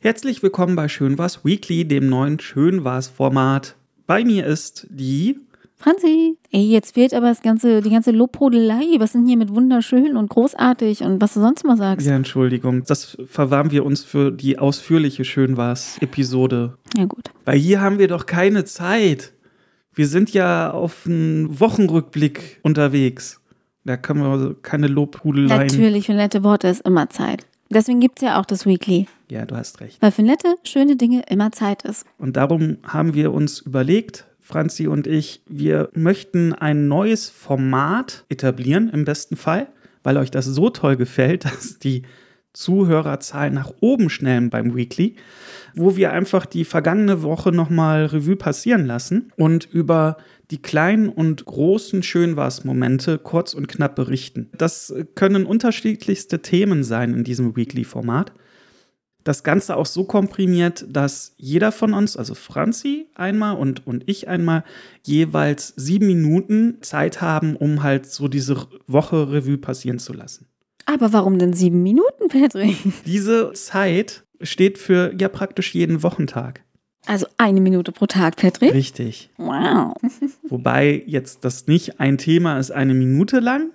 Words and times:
Herzlich 0.00 0.44
willkommen 0.44 0.76
bei 0.76 0.86
Schön 0.86 1.18
was 1.18 1.44
Weekly, 1.44 1.84
dem 1.84 2.08
neuen 2.08 2.38
Schön 2.38 2.84
was 2.84 3.08
Format. 3.08 3.74
Bei 4.06 4.22
mir 4.22 4.46
ist 4.46 4.86
die 4.90 5.40
Franzi. 5.74 6.36
Ey, 6.52 6.70
jetzt 6.70 6.94
fehlt 6.94 7.12
aber 7.12 7.26
das 7.26 7.42
ganze, 7.42 7.80
die 7.82 7.90
ganze 7.90 8.12
Lobhudelei. 8.12 8.84
Was 8.98 9.10
sind 9.10 9.26
hier 9.26 9.36
mit 9.36 9.52
wunderschön 9.52 10.16
und 10.16 10.30
großartig 10.30 11.00
und 11.00 11.20
was 11.20 11.34
du 11.34 11.40
sonst 11.40 11.64
mal 11.64 11.76
sagst? 11.76 12.06
Ja, 12.06 12.14
Entschuldigung, 12.14 12.84
das 12.84 13.18
verwahren 13.26 13.72
wir 13.72 13.84
uns 13.84 14.04
für 14.04 14.30
die 14.30 14.60
ausführliche 14.60 15.24
Schön 15.24 15.56
was 15.56 15.98
Episode. 16.00 16.78
Ja, 16.96 17.06
gut. 17.06 17.32
Weil 17.44 17.58
hier 17.58 17.80
haben 17.80 17.98
wir 17.98 18.06
doch 18.06 18.26
keine 18.26 18.64
Zeit. 18.64 19.32
Wir 19.92 20.06
sind 20.06 20.32
ja 20.32 20.70
auf 20.70 21.06
einen 21.06 21.58
Wochenrückblick 21.58 22.60
unterwegs. 22.62 23.40
Da 23.84 23.96
können 23.96 24.20
wir 24.20 24.54
keine 24.62 24.86
Lobhudeleien. 24.86 25.66
Natürlich, 25.66 26.06
für 26.06 26.14
nette 26.14 26.44
Worte 26.44 26.68
ist 26.68 26.82
immer 26.82 27.10
Zeit. 27.10 27.46
Deswegen 27.70 28.00
gibt 28.00 28.18
es 28.18 28.26
ja 28.26 28.40
auch 28.40 28.46
das 28.46 28.66
Weekly. 28.66 29.06
Ja, 29.30 29.44
du 29.44 29.56
hast 29.56 29.80
recht. 29.80 30.00
Weil 30.00 30.10
für 30.10 30.22
nette, 30.22 30.56
schöne 30.64 30.96
Dinge 30.96 31.22
immer 31.28 31.52
Zeit 31.52 31.82
ist. 31.82 32.06
Und 32.18 32.36
darum 32.36 32.78
haben 32.82 33.14
wir 33.14 33.32
uns 33.32 33.60
überlegt, 33.60 34.26
Franzi 34.40 34.86
und 34.86 35.06
ich, 35.06 35.42
wir 35.46 35.90
möchten 35.92 36.54
ein 36.54 36.88
neues 36.88 37.28
Format 37.28 38.24
etablieren, 38.30 38.88
im 38.88 39.04
besten 39.04 39.36
Fall, 39.36 39.68
weil 40.02 40.16
euch 40.16 40.30
das 40.30 40.46
so 40.46 40.70
toll 40.70 40.96
gefällt, 40.96 41.44
dass 41.44 41.78
die 41.78 42.02
Zuhörerzahlen 42.54 43.52
nach 43.52 43.72
oben 43.80 44.08
schnellen 44.08 44.48
beim 44.48 44.74
Weekly, 44.74 45.16
wo 45.74 45.96
wir 45.96 46.12
einfach 46.12 46.46
die 46.46 46.64
vergangene 46.64 47.22
Woche 47.22 47.52
nochmal 47.52 48.06
Revue 48.06 48.36
passieren 48.36 48.86
lassen 48.86 49.30
und 49.36 49.66
über 49.70 50.16
die 50.50 50.62
kleinen 50.62 51.08
und 51.08 51.44
großen 51.44 52.02
Schönwas-Momente 52.02 53.18
kurz 53.18 53.54
und 53.54 53.68
knapp 53.68 53.94
berichten. 53.94 54.50
Das 54.56 54.94
können 55.14 55.44
unterschiedlichste 55.44 56.40
Themen 56.40 56.84
sein 56.84 57.12
in 57.14 57.24
diesem 57.24 57.56
Weekly-Format. 57.56 58.32
Das 59.24 59.42
Ganze 59.42 59.76
auch 59.76 59.84
so 59.84 60.04
komprimiert, 60.04 60.86
dass 60.88 61.34
jeder 61.36 61.70
von 61.70 61.92
uns, 61.92 62.16
also 62.16 62.34
Franzi 62.34 63.08
einmal 63.14 63.56
und, 63.56 63.86
und 63.86 64.04
ich 64.06 64.26
einmal, 64.26 64.64
jeweils 65.04 65.74
sieben 65.76 66.06
Minuten 66.06 66.78
Zeit 66.80 67.20
haben, 67.20 67.54
um 67.54 67.82
halt 67.82 68.06
so 68.06 68.28
diese 68.28 68.66
Woche 68.86 69.30
Revue 69.30 69.58
passieren 69.58 69.98
zu 69.98 70.14
lassen. 70.14 70.46
Aber 70.86 71.12
warum 71.12 71.38
denn 71.38 71.52
sieben 71.52 71.82
Minuten, 71.82 72.28
Patrick? 72.28 72.76
Diese 73.04 73.52
Zeit 73.52 74.24
steht 74.40 74.78
für 74.78 75.14
ja 75.18 75.28
praktisch 75.28 75.74
jeden 75.74 76.02
Wochentag. 76.02 76.64
Also 77.08 77.26
eine 77.38 77.60
Minute 77.60 77.90
pro 77.90 78.06
Tag, 78.06 78.36
Patrick? 78.36 78.72
Richtig. 78.74 79.30
Wow. 79.38 79.94
Wobei 80.48 81.02
jetzt 81.06 81.44
das 81.44 81.66
nicht 81.66 82.00
ein 82.00 82.18
Thema 82.18 82.58
ist 82.58 82.70
eine 82.70 82.94
Minute 82.94 83.40
lang, 83.40 83.70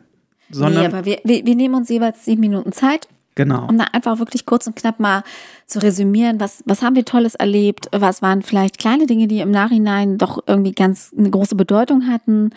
sondern. 0.51 0.83
Nee, 0.83 0.87
aber 0.87 1.05
wir, 1.05 1.19
wir, 1.23 1.45
wir 1.45 1.55
nehmen 1.55 1.75
uns 1.75 1.89
jeweils 1.89 2.23
sieben 2.23 2.41
Minuten 2.41 2.71
Zeit 2.71 3.07
Genau. 3.35 3.67
um 3.67 3.77
da 3.77 3.85
einfach 3.93 4.19
wirklich 4.19 4.45
kurz 4.45 4.67
und 4.67 4.75
knapp 4.75 4.99
mal 4.99 5.23
zu 5.65 5.81
resümieren, 5.81 6.39
was, 6.39 6.61
was 6.67 6.83
haben 6.83 6.95
wir 6.95 7.03
Tolles 7.03 7.33
erlebt, 7.33 7.87
was 7.91 8.21
waren 8.21 8.43
vielleicht 8.43 8.77
kleine 8.77 9.07
Dinge, 9.07 9.27
die 9.27 9.39
im 9.39 9.49
Nachhinein 9.49 10.19
doch 10.19 10.43
irgendwie 10.45 10.71
ganz 10.71 11.11
eine 11.17 11.31
große 11.31 11.55
Bedeutung 11.55 12.07
hatten, 12.07 12.51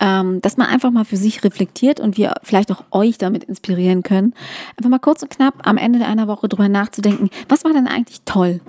ähm, 0.00 0.42
dass 0.42 0.58
man 0.58 0.66
einfach 0.66 0.90
mal 0.90 1.04
für 1.04 1.16
sich 1.16 1.44
reflektiert 1.44 1.98
und 1.98 2.18
wir 2.18 2.34
vielleicht 2.42 2.70
auch 2.70 2.84
euch 2.90 3.16
damit 3.16 3.44
inspirieren 3.44 4.02
können, 4.02 4.34
einfach 4.76 4.90
mal 4.90 4.98
kurz 4.98 5.22
und 5.22 5.30
knapp 5.30 5.66
am 5.66 5.78
Ende 5.78 6.04
einer 6.04 6.28
Woche 6.28 6.48
drüber 6.48 6.68
nachzudenken, 6.68 7.30
was 7.48 7.64
war 7.64 7.72
denn 7.72 7.86
eigentlich 7.86 8.20
toll? 8.26 8.60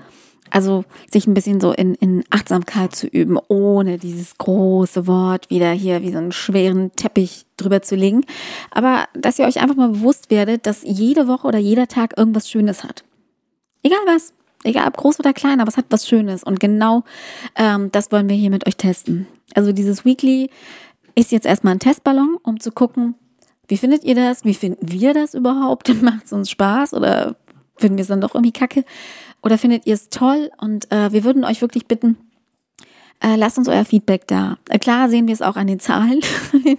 Also 0.52 0.86
sich 1.12 1.28
ein 1.28 1.34
bisschen 1.34 1.60
so 1.62 1.72
in, 1.72 1.96
in 1.96 2.24
Achtsamkeit 2.30 2.96
zu 2.96 3.08
üben, 3.08 3.38
ohne 3.48 3.98
dieses 3.98 4.38
große 4.38 5.08
Wort 5.08 5.50
wieder 5.50 5.72
hier 5.72 6.02
wie 6.02 6.12
so 6.12 6.18
einen 6.18 6.32
schweren 6.32 6.92
Teppich 6.96 7.46
drüber 7.58 7.82
zu 7.82 7.96
legen. 7.96 8.26
Aber 8.72 9.06
dass 9.14 9.40
ihr 9.40 9.46
euch 9.46 9.62
einfach 9.62 9.76
mal 9.76 9.90
bewusst 9.90 10.30
werdet, 10.30 10.66
dass 10.66 10.84
jede 10.84 11.28
Woche 11.28 11.48
oder 11.48 11.60
jeder 11.60 11.88
Tag 11.88 12.18
irgendwas 12.18 12.50
Schönes 12.50 12.84
hat. 12.84 13.04
Egal 13.84 14.00
was. 14.06 14.34
Egal 14.64 14.88
ob 14.88 14.98
groß 14.98 15.20
oder 15.20 15.34
klein, 15.34 15.62
aber 15.62 15.70
es 15.70 15.78
hat 15.78 15.86
was 15.90 16.08
Schönes. 16.08 16.44
Und 16.44 16.60
genau 16.60 17.04
ähm, 17.56 17.92
das 17.92 18.12
wollen 18.12 18.28
wir 18.28 18.36
hier 18.36 18.50
mit 18.50 18.68
euch 18.68 18.76
testen. 18.76 19.28
Also 19.56 19.72
dieses 19.72 20.04
Weekly 20.06 20.50
ist 21.16 21.32
jetzt 21.32 21.46
erstmal 21.46 21.76
ein 21.76 21.80
Testballon, 21.80 22.38
um 22.44 22.60
zu 22.60 22.72
gucken, 22.72 23.16
wie 23.68 23.78
findet 23.78 24.04
ihr 24.04 24.16
das? 24.16 24.44
Wie 24.46 24.54
finden 24.54 24.92
wir 24.92 25.14
das 25.14 25.34
überhaupt? 25.34 25.90
Macht 26.02 26.26
es 26.26 26.34
uns 26.34 26.50
Spaß 26.50 26.94
oder 26.94 27.36
finden 27.80 27.98
wir 27.98 28.04
es 28.04 28.08
dann 28.08 28.22
doch 28.22 28.36
irgendwie 28.36 28.52
kacke? 28.52 28.84
Oder 29.42 29.58
findet 29.58 29.88
ihr 29.88 29.94
es 29.94 30.10
toll? 30.10 30.52
Und 30.60 30.92
äh, 30.92 31.12
wir 31.12 31.24
würden 31.24 31.46
euch 31.46 31.62
wirklich 31.62 31.88
bitten, 31.88 32.18
äh, 33.22 33.36
lasst 33.36 33.58
uns 33.58 33.68
euer 33.68 33.84
Feedback 33.84 34.28
da. 34.28 34.58
Äh, 34.70 34.80
klar 34.80 35.10
sehen 35.10 35.28
wir 35.28 35.34
es 35.34 35.42
auch 35.42 35.58
an 35.58 35.68
den 35.68 35.80
Zahlen, 35.80 36.22
an 36.54 36.64
den 36.64 36.78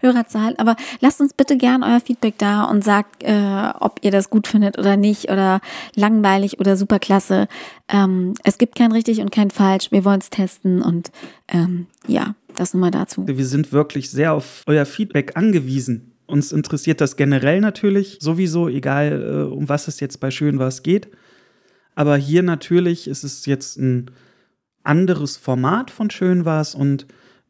Hörerzahlen, 0.00 0.58
aber 0.58 0.76
lasst 1.00 1.20
uns 1.20 1.34
bitte 1.34 1.56
gern 1.56 1.82
euer 1.82 2.00
Feedback 2.00 2.38
da 2.38 2.64
und 2.64 2.82
sagt, 2.82 3.22
äh, 3.22 3.70
ob 3.80 4.00
ihr 4.02 4.10
das 4.10 4.30
gut 4.30 4.46
findet 4.46 4.78
oder 4.78 4.96
nicht 4.96 5.30
oder 5.30 5.60
langweilig 5.94 6.58
oder 6.58 6.76
superklasse. 6.76 7.48
Ähm, 7.88 8.34
es 8.44 8.56
gibt 8.56 8.76
kein 8.76 8.92
richtig 8.92 9.20
und 9.20 9.30
kein 9.30 9.50
falsch. 9.50 9.90
Wir 9.90 10.04
wollen 10.04 10.20
es 10.20 10.30
testen 10.30 10.80
und 10.80 11.10
ähm, 11.48 11.86
ja, 12.06 12.34
das 12.54 12.72
nur 12.72 12.80
mal 12.80 12.90
dazu. 12.90 13.26
Wir 13.26 13.46
sind 13.46 13.72
wirklich 13.72 14.10
sehr 14.10 14.32
auf 14.32 14.62
euer 14.66 14.86
Feedback 14.86 15.36
angewiesen. 15.36 16.13
Uns 16.26 16.52
interessiert 16.52 17.00
das 17.00 17.16
generell 17.16 17.60
natürlich 17.60 18.18
sowieso, 18.20 18.68
egal 18.68 19.48
äh, 19.48 19.52
um 19.52 19.68
was 19.68 19.88
es 19.88 20.00
jetzt 20.00 20.20
bei 20.20 20.30
Schön 20.30 20.58
was 20.58 20.82
geht. 20.82 21.08
Aber 21.94 22.16
hier 22.16 22.42
natürlich 22.42 23.08
ist 23.08 23.24
es 23.24 23.46
jetzt 23.46 23.78
ein 23.78 24.10
anderes 24.82 25.36
Format 25.36 25.90
von 25.90 26.10
Schön 26.10 26.44
was 26.44 26.74
und 26.74 27.06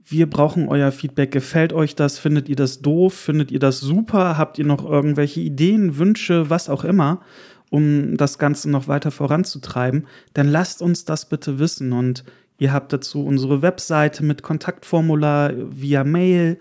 wir 0.06 0.28
brauchen 0.28 0.68
euer 0.68 0.92
Feedback. 0.92 1.32
Gefällt 1.32 1.72
euch 1.72 1.94
das? 1.96 2.18
Findet 2.18 2.48
ihr 2.48 2.56
das 2.56 2.80
doof? 2.80 3.14
Findet 3.14 3.50
ihr 3.50 3.58
das 3.58 3.80
super? 3.80 4.36
Habt 4.36 4.58
ihr 4.58 4.66
noch 4.66 4.84
irgendwelche 4.84 5.41
Ideen, 5.41 5.96
Wünsche, 5.96 6.50
was 6.50 6.68
auch 6.68 6.84
immer, 6.84 7.22
um 7.70 8.16
das 8.16 8.38
Ganze 8.38 8.70
noch 8.70 8.86
weiter 8.86 9.10
voranzutreiben? 9.10 10.06
Dann 10.34 10.48
lasst 10.48 10.82
uns 10.82 11.06
das 11.06 11.28
bitte 11.28 11.58
wissen 11.58 11.92
und 11.92 12.24
ihr 12.58 12.72
habt 12.72 12.92
dazu 12.92 13.24
unsere 13.24 13.62
Webseite 13.62 14.24
mit 14.24 14.42
Kontaktformular 14.42 15.52
via 15.56 16.04
Mail, 16.04 16.58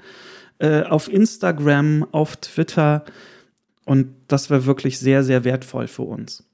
äh, 0.64 0.84
auf 0.84 1.12
Instagram, 1.12 2.08
auf 2.14 2.38
Twitter 2.38 3.04
und 3.84 4.16
das 4.30 4.50
wäre 4.50 4.66
wirklich 4.66 4.98
sehr, 4.98 5.22
sehr 5.22 5.44
wertvoll 5.44 5.88
für 5.88 6.04
uns. 6.04 6.46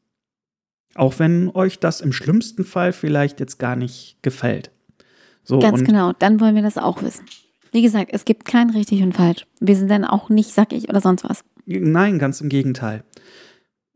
Auch 0.95 1.19
wenn 1.19 1.49
euch 1.53 1.77
das 1.77 2.01
im 2.01 2.11
schlimmsten 2.11 2.65
Fall 2.65 2.91
vielleicht 2.91 3.39
jetzt 3.39 3.59
gar 3.59 3.75
nicht 3.75 4.17
gefällt. 4.23 4.71
So, 5.43 5.59
Ganz 5.59 5.83
genau, 5.83 6.13
dann 6.17 6.39
wollen 6.39 6.55
wir 6.55 6.63
das 6.63 6.79
auch 6.79 7.03
wissen. 7.03 7.25
Wie 7.71 7.83
gesagt, 7.83 8.09
es 8.11 8.25
gibt 8.25 8.45
kein 8.45 8.71
richtig 8.71 9.03
und 9.03 9.13
falsch. 9.13 9.45
Wir 9.59 9.75
sind 9.75 9.91
dann 9.91 10.05
auch 10.05 10.29
nicht 10.29 10.53
sackig 10.53 10.89
oder 10.89 11.01
sonst 11.01 11.23
was. 11.23 11.43
Nein, 11.67 12.17
ganz 12.17 12.41
im 12.41 12.49
Gegenteil. 12.49 13.03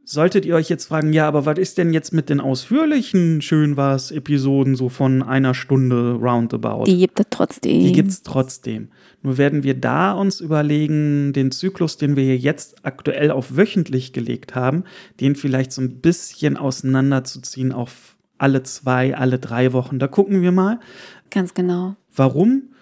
Solltet 0.05 0.45
ihr 0.45 0.55
euch 0.55 0.67
jetzt 0.67 0.85
fragen, 0.85 1.13
ja, 1.13 1.27
aber 1.27 1.45
was 1.45 1.57
ist 1.57 1.77
denn 1.77 1.93
jetzt 1.93 2.11
mit 2.11 2.29
den 2.29 2.41
ausführlichen 2.41 3.41
schön 3.41 3.77
was 3.77 4.11
Episoden 4.11 4.75
so 4.75 4.89
von 4.89 5.23
einer 5.23 5.53
Stunde 5.53 6.13
roundabout? 6.13 6.83
Die 6.85 6.97
gibt 6.97 7.19
es 7.21 7.25
trotzdem. 7.29 7.79
Die 7.79 7.93
gibt's 7.93 8.21
trotzdem. 8.21 8.89
Nur 9.21 9.37
werden 9.37 9.63
wir 9.63 9.75
da 9.75 10.11
uns 10.11 10.41
überlegen, 10.41 11.31
den 11.31 11.51
Zyklus, 11.51 11.95
den 11.95 12.17
wir 12.17 12.23
hier 12.25 12.37
jetzt 12.37 12.85
aktuell 12.85 13.31
auf 13.31 13.55
wöchentlich 13.55 14.11
gelegt 14.11 14.55
haben, 14.55 14.83
den 15.21 15.37
vielleicht 15.37 15.71
so 15.71 15.81
ein 15.81 16.01
bisschen 16.01 16.57
auseinanderzuziehen 16.57 17.71
auf 17.71 18.17
alle 18.37 18.63
zwei, 18.63 19.15
alle 19.15 19.39
drei 19.39 19.71
Wochen. 19.71 19.99
Da 19.99 20.07
gucken 20.07 20.41
wir 20.41 20.51
mal. 20.51 20.81
Ganz 21.29 21.53
genau. 21.53 21.95
Warum? 22.13 22.72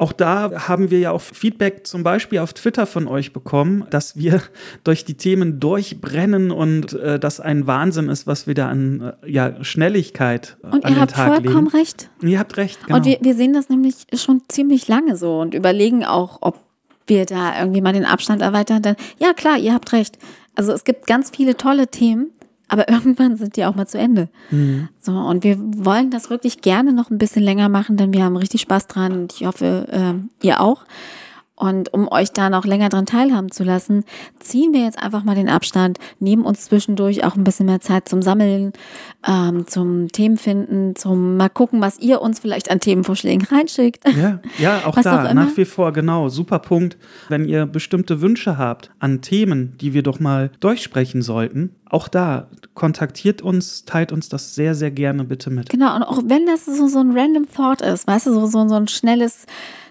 Auch 0.00 0.12
da 0.12 0.66
haben 0.66 0.90
wir 0.90 0.98
ja 0.98 1.10
auch 1.10 1.20
Feedback 1.20 1.86
zum 1.86 2.02
Beispiel 2.02 2.38
auf 2.38 2.54
Twitter 2.54 2.86
von 2.86 3.06
euch 3.06 3.34
bekommen, 3.34 3.84
dass 3.90 4.16
wir 4.16 4.40
durch 4.82 5.04
die 5.04 5.12
Themen 5.12 5.60
durchbrennen 5.60 6.50
und 6.50 6.94
äh, 6.94 7.18
das 7.18 7.38
ein 7.38 7.66
Wahnsinn 7.66 8.08
ist, 8.08 8.26
was 8.26 8.46
wir 8.46 8.54
da 8.54 8.70
an 8.70 9.12
äh, 9.22 9.30
ja, 9.30 9.62
Schnelligkeit 9.62 10.56
äh, 10.62 10.68
Und 10.68 10.86
an 10.86 10.92
ihr 10.92 10.96
den 10.96 11.00
habt 11.02 11.12
Tag 11.12 11.34
vollkommen 11.34 11.66
legen. 11.66 11.76
recht. 11.76 12.08
Ihr 12.22 12.38
habt 12.38 12.56
recht, 12.56 12.86
genau. 12.86 12.96
Und 12.96 13.04
wir, 13.04 13.18
wir 13.20 13.34
sehen 13.34 13.52
das 13.52 13.68
nämlich 13.68 14.06
schon 14.14 14.40
ziemlich 14.48 14.88
lange 14.88 15.18
so 15.18 15.38
und 15.38 15.52
überlegen 15.52 16.02
auch, 16.02 16.38
ob 16.40 16.60
wir 17.06 17.26
da 17.26 17.58
irgendwie 17.60 17.82
mal 17.82 17.92
den 17.92 18.06
Abstand 18.06 18.40
erweitern. 18.40 18.80
Denn 18.80 18.96
ja, 19.18 19.34
klar, 19.34 19.58
ihr 19.58 19.74
habt 19.74 19.92
recht. 19.92 20.16
Also 20.54 20.72
es 20.72 20.84
gibt 20.84 21.08
ganz 21.08 21.28
viele 21.28 21.58
tolle 21.58 21.88
Themen, 21.88 22.30
aber 22.70 22.88
irgendwann 22.88 23.36
sind 23.36 23.56
die 23.56 23.64
auch 23.64 23.74
mal 23.74 23.86
zu 23.86 23.98
Ende. 23.98 24.28
Mhm. 24.50 24.88
So, 25.00 25.12
und 25.12 25.44
wir 25.44 25.58
wollen 25.58 26.10
das 26.10 26.30
wirklich 26.30 26.62
gerne 26.62 26.92
noch 26.92 27.10
ein 27.10 27.18
bisschen 27.18 27.42
länger 27.42 27.68
machen, 27.68 27.96
denn 27.96 28.12
wir 28.12 28.24
haben 28.24 28.36
richtig 28.36 28.62
Spaß 28.62 28.86
dran 28.86 29.12
und 29.12 29.32
ich 29.34 29.46
hoffe, 29.46 29.86
ähm, 29.90 30.30
ihr 30.40 30.60
auch. 30.60 30.84
Und 31.60 31.92
um 31.92 32.08
euch 32.10 32.32
da 32.32 32.48
noch 32.48 32.64
länger 32.64 32.88
dran 32.88 33.04
teilhaben 33.04 33.50
zu 33.50 33.64
lassen, 33.64 34.04
ziehen 34.38 34.72
wir 34.72 34.80
jetzt 34.80 34.98
einfach 34.98 35.24
mal 35.24 35.34
den 35.34 35.50
Abstand, 35.50 35.98
nehmen 36.18 36.46
uns 36.46 36.64
zwischendurch 36.64 37.22
auch 37.22 37.36
ein 37.36 37.44
bisschen 37.44 37.66
mehr 37.66 37.82
Zeit 37.82 38.08
zum 38.08 38.22
Sammeln, 38.22 38.72
ähm, 39.28 39.66
zum 39.66 40.08
Themenfinden, 40.08 40.96
zum 40.96 41.36
mal 41.36 41.50
gucken, 41.50 41.82
was 41.82 41.98
ihr 41.98 42.22
uns 42.22 42.40
vielleicht 42.40 42.70
an 42.70 42.80
Themenvorschlägen 42.80 43.46
reinschickt. 43.46 44.04
Ja, 44.16 44.40
ja, 44.58 44.86
auch 44.86 44.96
Was 45.00 45.04
da, 45.04 45.28
auch 45.28 45.34
nach 45.34 45.54
wie 45.58 45.66
vor, 45.66 45.92
genau, 45.92 46.30
super 46.30 46.60
Punkt. 46.60 46.96
Wenn 47.28 47.44
ihr 47.44 47.66
bestimmte 47.66 48.22
Wünsche 48.22 48.56
habt 48.56 48.90
an 48.98 49.20
Themen, 49.20 49.76
die 49.78 49.92
wir 49.92 50.02
doch 50.02 50.18
mal 50.18 50.50
durchsprechen 50.60 51.20
sollten, 51.20 51.76
auch 51.90 52.08
da, 52.08 52.48
kontaktiert 52.72 53.42
uns, 53.42 53.84
teilt 53.84 54.12
uns 54.12 54.30
das 54.30 54.54
sehr, 54.54 54.74
sehr 54.74 54.90
gerne 54.90 55.24
bitte 55.24 55.50
mit. 55.50 55.68
Genau, 55.68 55.94
und 55.96 56.04
auch 56.04 56.22
wenn 56.24 56.46
das 56.46 56.64
so, 56.64 56.86
so 56.86 57.00
ein 57.00 57.10
random 57.12 57.46
Thought 57.54 57.82
ist, 57.82 58.06
weißt 58.06 58.28
du, 58.28 58.32
so, 58.32 58.46
so, 58.46 58.66
so 58.66 58.76
ein 58.76 58.88
schnelles 58.88 59.46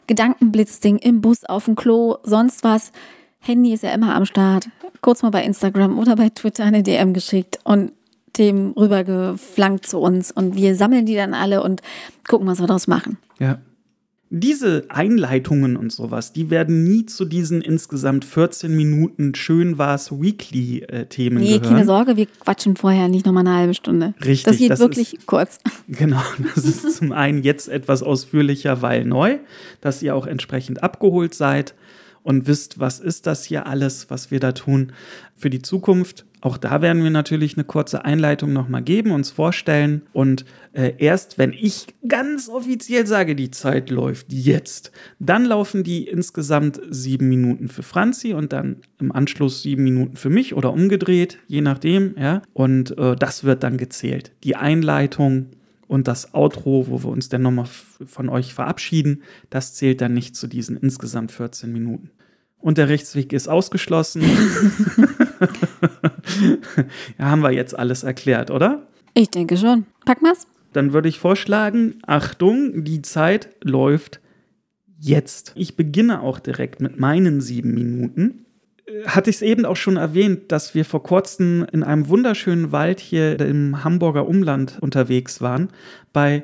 Gedankenblitzding 0.09 0.97
im 0.97 1.21
Bus, 1.21 1.45
auf 1.45 1.65
dem 1.65 1.75
Klo, 1.75 2.17
sonst 2.23 2.63
was. 2.63 2.91
Handy 3.37 3.73
ist 3.73 3.83
ja 3.83 3.91
immer 3.91 4.15
am 4.15 4.25
Start. 4.25 4.67
Kurz 5.01 5.21
mal 5.21 5.29
bei 5.29 5.43
Instagram 5.43 5.99
oder 5.99 6.15
bei 6.15 6.29
Twitter 6.29 6.65
eine 6.65 6.81
DM 6.81 7.13
geschickt 7.13 7.59
und 7.63 7.91
Themen 8.33 8.71
rübergeflankt 8.71 9.85
zu 9.85 9.99
uns 9.99 10.31
und 10.31 10.55
wir 10.55 10.75
sammeln 10.75 11.05
die 11.05 11.15
dann 11.15 11.35
alle 11.35 11.61
und 11.61 11.81
gucken, 12.27 12.47
was 12.47 12.59
wir 12.59 12.65
daraus 12.65 12.87
machen. 12.87 13.19
Ja. 13.37 13.59
Diese 14.31 14.83
Einleitungen 14.89 15.75
und 15.75 15.91
sowas, 15.91 16.33
die 16.33 16.51
werden 16.51 16.83
nie 16.83 17.07
zu 17.07 17.25
diesen 17.25 17.61
insgesamt 17.61 18.25
14 18.25 18.75
Minuten 18.75 19.33
schön 19.33 19.79
war's 19.79 20.11
Weekly-Themen 20.11 21.39
Nee, 21.39 21.57
gehören. 21.57 21.61
keine 21.73 21.85
Sorge, 21.85 22.15
wir 22.15 22.27
quatschen 22.27 22.75
vorher 22.75 23.07
nicht 23.07 23.25
nochmal 23.25 23.47
eine 23.47 23.55
halbe 23.57 23.73
Stunde. 23.73 24.13
Richtig, 24.23 24.43
Das 24.43 24.57
geht 24.57 24.69
das 24.69 24.79
wirklich 24.79 25.17
kurz. 25.25 25.57
Genau, 25.87 26.21
das 26.53 26.65
ist 26.65 26.97
zum 26.97 27.11
einen 27.11 27.41
jetzt 27.41 27.67
etwas 27.67 28.03
ausführlicher, 28.03 28.83
weil 28.83 29.05
neu, 29.05 29.39
dass 29.81 30.03
ihr 30.03 30.15
auch 30.15 30.27
entsprechend 30.27 30.83
abgeholt 30.83 31.33
seid 31.33 31.73
und 32.23 32.47
wisst, 32.47 32.79
was 32.79 32.99
ist 32.99 33.27
das 33.27 33.43
hier 33.43 33.67
alles, 33.67 34.09
was 34.09 34.31
wir 34.31 34.39
da 34.39 34.51
tun 34.51 34.91
für 35.35 35.49
die 35.49 35.61
Zukunft. 35.61 36.25
Auch 36.41 36.57
da 36.57 36.81
werden 36.81 37.03
wir 37.03 37.09
natürlich 37.09 37.57
eine 37.57 37.65
kurze 37.65 38.05
Einleitung 38.05 38.53
nochmal 38.53 38.81
geben, 38.81 39.11
uns 39.11 39.29
vorstellen. 39.29 40.03
Und 40.13 40.45
äh, 40.71 40.93
erst 40.97 41.37
wenn 41.37 41.51
ich 41.51 41.87
ganz 42.07 42.47
offiziell 42.47 43.05
sage, 43.05 43.35
die 43.35 43.51
Zeit 43.51 43.89
läuft 43.89 44.31
jetzt, 44.31 44.91
dann 45.19 45.43
laufen 45.43 45.83
die 45.83 46.07
insgesamt 46.07 46.79
sieben 46.89 47.27
Minuten 47.27 47.67
für 47.67 47.83
Franzi 47.83 48.33
und 48.33 48.53
dann 48.53 48.77
im 48.99 49.11
Anschluss 49.11 49.63
sieben 49.63 49.83
Minuten 49.83 50.15
für 50.15 50.29
mich 50.29 50.55
oder 50.55 50.71
umgedreht, 50.71 51.39
je 51.47 51.61
nachdem. 51.61 52.15
Ja? 52.17 52.41
Und 52.53 52.97
äh, 52.97 53.15
das 53.17 53.43
wird 53.43 53.63
dann 53.63 53.77
gezählt. 53.77 54.31
Die 54.43 54.55
Einleitung 54.55 55.47
und 55.89 56.07
das 56.07 56.35
Outro, 56.35 56.85
wo 56.87 57.03
wir 57.03 57.09
uns 57.09 57.29
dann 57.29 57.41
nochmal 57.41 57.65
von 57.65 58.29
euch 58.29 58.53
verabschieden, 58.53 59.23
das 59.49 59.73
zählt 59.73 60.01
dann 60.01 60.13
nicht 60.13 60.35
zu 60.35 60.45
diesen 60.45 60.77
insgesamt 60.77 61.31
14 61.31 61.73
Minuten. 61.73 62.11
Und 62.59 62.77
der 62.77 62.89
Rechtsweg 62.89 63.33
ist 63.33 63.49
ausgeschlossen. 63.49 64.21
ja, 67.17 67.25
haben 67.25 67.41
wir 67.41 67.51
jetzt 67.51 67.77
alles 67.77 68.03
erklärt, 68.03 68.51
oder? 68.51 68.87
Ich 69.15 69.31
denke 69.31 69.57
schon. 69.57 69.87
Pack 70.05 70.21
mal's. 70.21 70.45
Dann 70.73 70.93
würde 70.93 71.09
ich 71.09 71.17
vorschlagen, 71.17 71.95
Achtung, 72.05 72.83
die 72.83 73.01
Zeit 73.01 73.49
läuft 73.63 74.21
jetzt. 74.99 75.53
Ich 75.55 75.75
beginne 75.75 76.21
auch 76.21 76.37
direkt 76.37 76.81
mit 76.81 76.99
meinen 76.99 77.41
sieben 77.41 77.73
Minuten. 77.73 78.45
Hatte 79.05 79.29
ich 79.29 79.37
es 79.37 79.41
eben 79.41 79.65
auch 79.65 79.75
schon 79.75 79.97
erwähnt, 79.97 80.51
dass 80.51 80.73
wir 80.75 80.85
vor 80.85 81.03
kurzem 81.03 81.65
in 81.71 81.83
einem 81.83 82.07
wunderschönen 82.09 82.71
Wald 82.71 82.99
hier 82.99 83.39
im 83.39 83.83
Hamburger 83.83 84.27
Umland 84.27 84.77
unterwegs 84.81 85.41
waren, 85.41 85.69
bei 86.13 86.43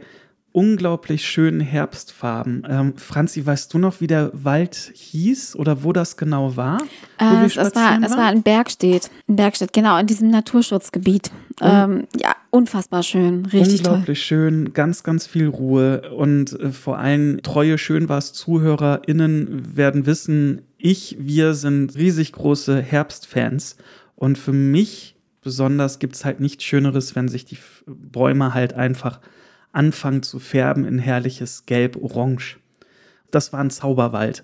unglaublich 0.55 1.25
schönen 1.25 1.59
Herbstfarben. 1.59 2.65
Ähm, 2.69 2.93
Franzi, 2.95 3.45
weißt 3.45 3.73
du 3.73 3.77
noch, 3.77 3.99
wie 3.99 4.07
der 4.07 4.31
Wald 4.33 4.91
hieß 4.95 5.57
oder 5.57 5.83
wo 5.83 5.91
das 5.91 6.15
genau 6.15 6.55
war? 6.55 6.81
Äh, 7.19 7.45
es, 7.45 7.57
war, 7.57 8.01
es 8.01 8.15
war 8.15 8.31
in 8.31 8.41
Bergstedt. 8.41 9.11
In 9.27 9.35
Bergstedt, 9.35 9.73
genau, 9.73 9.97
in 9.97 10.07
diesem 10.07 10.29
Naturschutzgebiet. 10.29 11.29
Ähm, 11.61 12.07
ja, 12.15 12.35
unfassbar 12.51 13.03
schön. 13.03 13.45
Richtig 13.47 13.81
toll. 13.81 13.95
Unglaublich 13.95 14.23
schön, 14.23 14.73
ganz, 14.73 15.03
ganz 15.03 15.27
viel 15.27 15.49
Ruhe 15.49 16.13
und 16.15 16.57
äh, 16.57 16.71
vor 16.71 16.99
allem 16.99 17.41
treue 17.43 17.77
schön 17.77 18.07
was 18.07 18.31
ZuhörerInnen 18.31 19.75
werden 19.75 20.05
wissen, 20.05 20.61
ich, 20.85 21.17
wir 21.19 21.55
sind 21.55 21.95
riesig 21.95 22.31
große 22.31 22.79
Herbstfans 22.79 23.75
und 24.15 24.37
für 24.37 24.53
mich 24.53 25.15
besonders 25.41 25.97
gibt 25.97 26.15
es 26.15 26.25
halt 26.25 26.39
nichts 26.39 26.63
Schöneres, 26.63 27.15
wenn 27.15 27.27
sich 27.27 27.43
die 27.43 27.57
Bäume 27.87 28.53
halt 28.53 28.73
einfach 28.73 29.19
anfangen 29.71 30.21
zu 30.21 30.37
färben 30.37 30.85
in 30.85 30.99
herrliches 30.99 31.65
Gelb-Orange. 31.65 32.57
Das 33.31 33.51
war 33.51 33.61
ein 33.61 33.71
Zauberwald. 33.71 34.43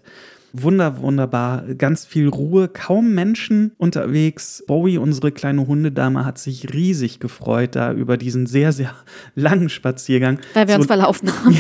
Wunder, 0.54 1.00
wunderbar, 1.02 1.64
ganz 1.78 2.06
viel 2.06 2.28
Ruhe, 2.28 2.68
kaum 2.68 3.14
Menschen 3.14 3.72
unterwegs. 3.78 4.64
Bowie, 4.68 4.98
unsere 4.98 5.32
kleine 5.32 5.66
Hundedame, 5.66 6.26
hat 6.26 6.38
sich 6.38 6.74
riesig 6.74 7.20
gefreut 7.20 7.76
da 7.76 7.94
über 7.94 8.18
diesen 8.18 8.48
sehr, 8.48 8.74
sehr 8.74 8.94
langen 9.36 9.70
Spaziergang. 9.70 10.40
Weil 10.54 10.68
wir 10.68 10.76
uns 10.76 10.84
so, 10.84 10.88
verlaufen 10.88 11.32
haben. 11.44 11.54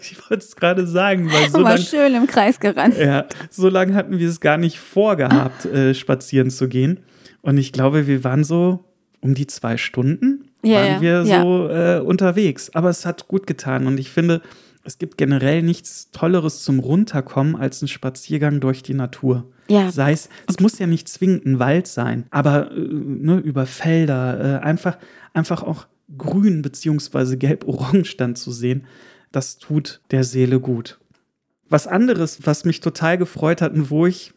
ich 0.00 0.18
wollte 0.30 0.44
es 0.44 0.56
gerade 0.56 0.86
sagen, 0.86 1.30
weil 1.32 1.48
so 1.50 1.60
lang, 1.60 1.78
schön 1.78 2.14
im 2.14 2.26
Kreis 2.26 2.58
gerannt. 2.58 2.98
ja, 2.98 3.26
so 3.50 3.68
lange 3.68 3.94
hatten 3.94 4.18
wir 4.18 4.28
es 4.28 4.40
gar 4.40 4.56
nicht 4.56 4.78
vorgehabt, 4.78 5.64
äh, 5.66 5.94
spazieren 5.94 6.50
zu 6.50 6.68
gehen. 6.68 7.00
Und 7.42 7.58
ich 7.58 7.72
glaube, 7.72 8.08
wir 8.08 8.24
waren 8.24 8.42
so 8.42 8.84
um 9.20 9.34
die 9.34 9.46
zwei 9.46 9.76
Stunden 9.76 10.50
Ja, 10.62 10.80
waren 10.80 11.00
wir 11.00 11.22
ja. 11.22 11.42
so 11.42 11.68
äh, 11.68 12.00
unterwegs. 12.00 12.70
Aber 12.74 12.90
es 12.90 13.06
hat 13.06 13.28
gut 13.28 13.46
getan. 13.46 13.86
Und 13.86 13.98
ich 13.98 14.10
finde, 14.10 14.42
es 14.86 14.98
gibt 14.98 15.18
generell 15.18 15.62
nichts 15.62 16.10
Tolleres 16.12 16.62
zum 16.62 16.78
Runterkommen 16.78 17.56
als 17.56 17.82
ein 17.82 17.88
Spaziergang 17.88 18.60
durch 18.60 18.82
die 18.82 18.94
Natur. 18.94 19.50
Ja. 19.68 19.90
Sei 19.90 20.12
es, 20.12 20.28
es 20.48 20.60
muss 20.60 20.78
ja 20.78 20.86
nicht 20.86 21.08
zwingend 21.08 21.44
ein 21.44 21.58
Wald 21.58 21.88
sein, 21.88 22.26
aber 22.30 22.70
äh, 22.70 22.78
ne, 22.78 23.38
über 23.38 23.66
Felder, 23.66 24.60
äh, 24.60 24.64
einfach, 24.64 24.98
einfach 25.34 25.62
auch 25.62 25.86
grün 26.16 26.62
beziehungsweise 26.62 27.36
gelb-orange 27.36 28.16
dann 28.16 28.36
zu 28.36 28.52
sehen, 28.52 28.84
das 29.32 29.58
tut 29.58 30.00
der 30.12 30.22
Seele 30.22 30.60
gut. 30.60 31.00
Was 31.68 31.88
anderes, 31.88 32.46
was 32.46 32.64
mich 32.64 32.80
total 32.80 33.18
gefreut 33.18 33.60
hat 33.60 33.74
und 33.74 33.90
wo 33.90 34.06
ich 34.06 34.32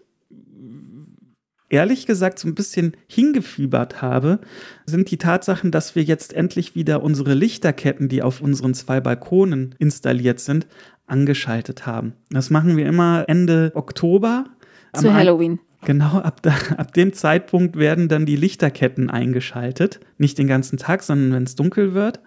ehrlich 1.69 2.05
gesagt 2.05 2.39
so 2.39 2.47
ein 2.47 2.55
bisschen 2.55 2.97
hingefiebert 3.07 4.01
habe, 4.01 4.39
sind 4.85 5.11
die 5.11 5.17
Tatsachen, 5.17 5.71
dass 5.71 5.95
wir 5.95 6.03
jetzt 6.03 6.33
endlich 6.33 6.75
wieder 6.75 7.03
unsere 7.03 7.33
Lichterketten, 7.33 8.09
die 8.09 8.21
auf 8.23 8.41
unseren 8.41 8.73
zwei 8.73 8.99
Balkonen 8.99 9.75
installiert 9.77 10.39
sind, 10.39 10.67
angeschaltet 11.07 11.85
haben. 11.85 12.13
Das 12.29 12.49
machen 12.49 12.77
wir 12.77 12.85
immer 12.85 13.25
Ende 13.27 13.71
Oktober. 13.75 14.45
Zu 14.93 15.13
Halloween. 15.13 15.59
Genau, 15.85 16.19
ab, 16.19 16.41
da, 16.41 16.55
ab 16.77 16.93
dem 16.93 17.13
Zeitpunkt 17.13 17.77
werden 17.77 18.09
dann 18.09 18.25
die 18.25 18.35
Lichterketten 18.35 19.09
eingeschaltet. 19.09 19.99
Nicht 20.17 20.37
den 20.37 20.47
ganzen 20.47 20.77
Tag, 20.77 21.03
sondern 21.03 21.33
wenn 21.33 21.43
es 21.43 21.55
dunkel 21.55 21.93
wird. 21.93 22.19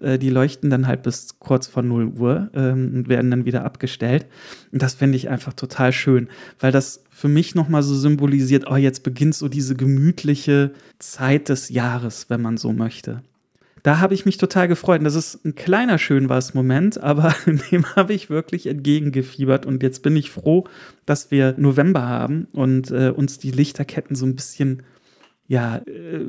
Äh, 0.00 0.18
die 0.18 0.30
leuchten 0.30 0.70
dann 0.70 0.86
halt 0.86 1.02
bis 1.02 1.38
kurz 1.38 1.66
vor 1.66 1.82
0 1.82 2.12
Uhr 2.18 2.50
ähm, 2.54 2.92
und 2.94 3.08
werden 3.08 3.30
dann 3.30 3.44
wieder 3.44 3.64
abgestellt. 3.64 4.26
Und 4.72 4.82
das 4.82 4.94
finde 4.94 5.16
ich 5.16 5.28
einfach 5.28 5.54
total 5.54 5.92
schön, 5.92 6.28
weil 6.58 6.72
das 6.72 7.04
für 7.10 7.28
mich 7.28 7.54
nochmal 7.54 7.82
so 7.82 7.94
symbolisiert, 7.94 8.64
oh, 8.70 8.76
jetzt 8.76 9.02
beginnt 9.02 9.34
so 9.34 9.48
diese 9.48 9.74
gemütliche 9.74 10.72
Zeit 10.98 11.48
des 11.48 11.68
Jahres, 11.68 12.30
wenn 12.30 12.40
man 12.40 12.56
so 12.56 12.72
möchte. 12.72 13.22
Da 13.82 13.98
habe 14.00 14.14
ich 14.14 14.26
mich 14.26 14.36
total 14.36 14.68
gefreut. 14.68 14.98
Und 15.00 15.04
das 15.04 15.14
ist 15.14 15.44
ein 15.44 15.54
kleiner 15.54 15.98
Schönwas-Moment, 15.98 17.00
aber 17.02 17.34
dem 17.70 17.86
habe 17.96 18.12
ich 18.12 18.30
wirklich 18.30 18.66
entgegengefiebert. 18.66 19.66
Und 19.66 19.82
jetzt 19.82 20.02
bin 20.02 20.16
ich 20.16 20.30
froh, 20.30 20.64
dass 21.06 21.30
wir 21.30 21.54
November 21.56 22.06
haben 22.06 22.46
und 22.52 22.90
äh, 22.90 23.10
uns 23.10 23.38
die 23.38 23.50
Lichterketten 23.50 24.16
so 24.16 24.26
ein 24.26 24.34
bisschen, 24.36 24.82
ja, 25.46 25.76
äh, 25.86 26.20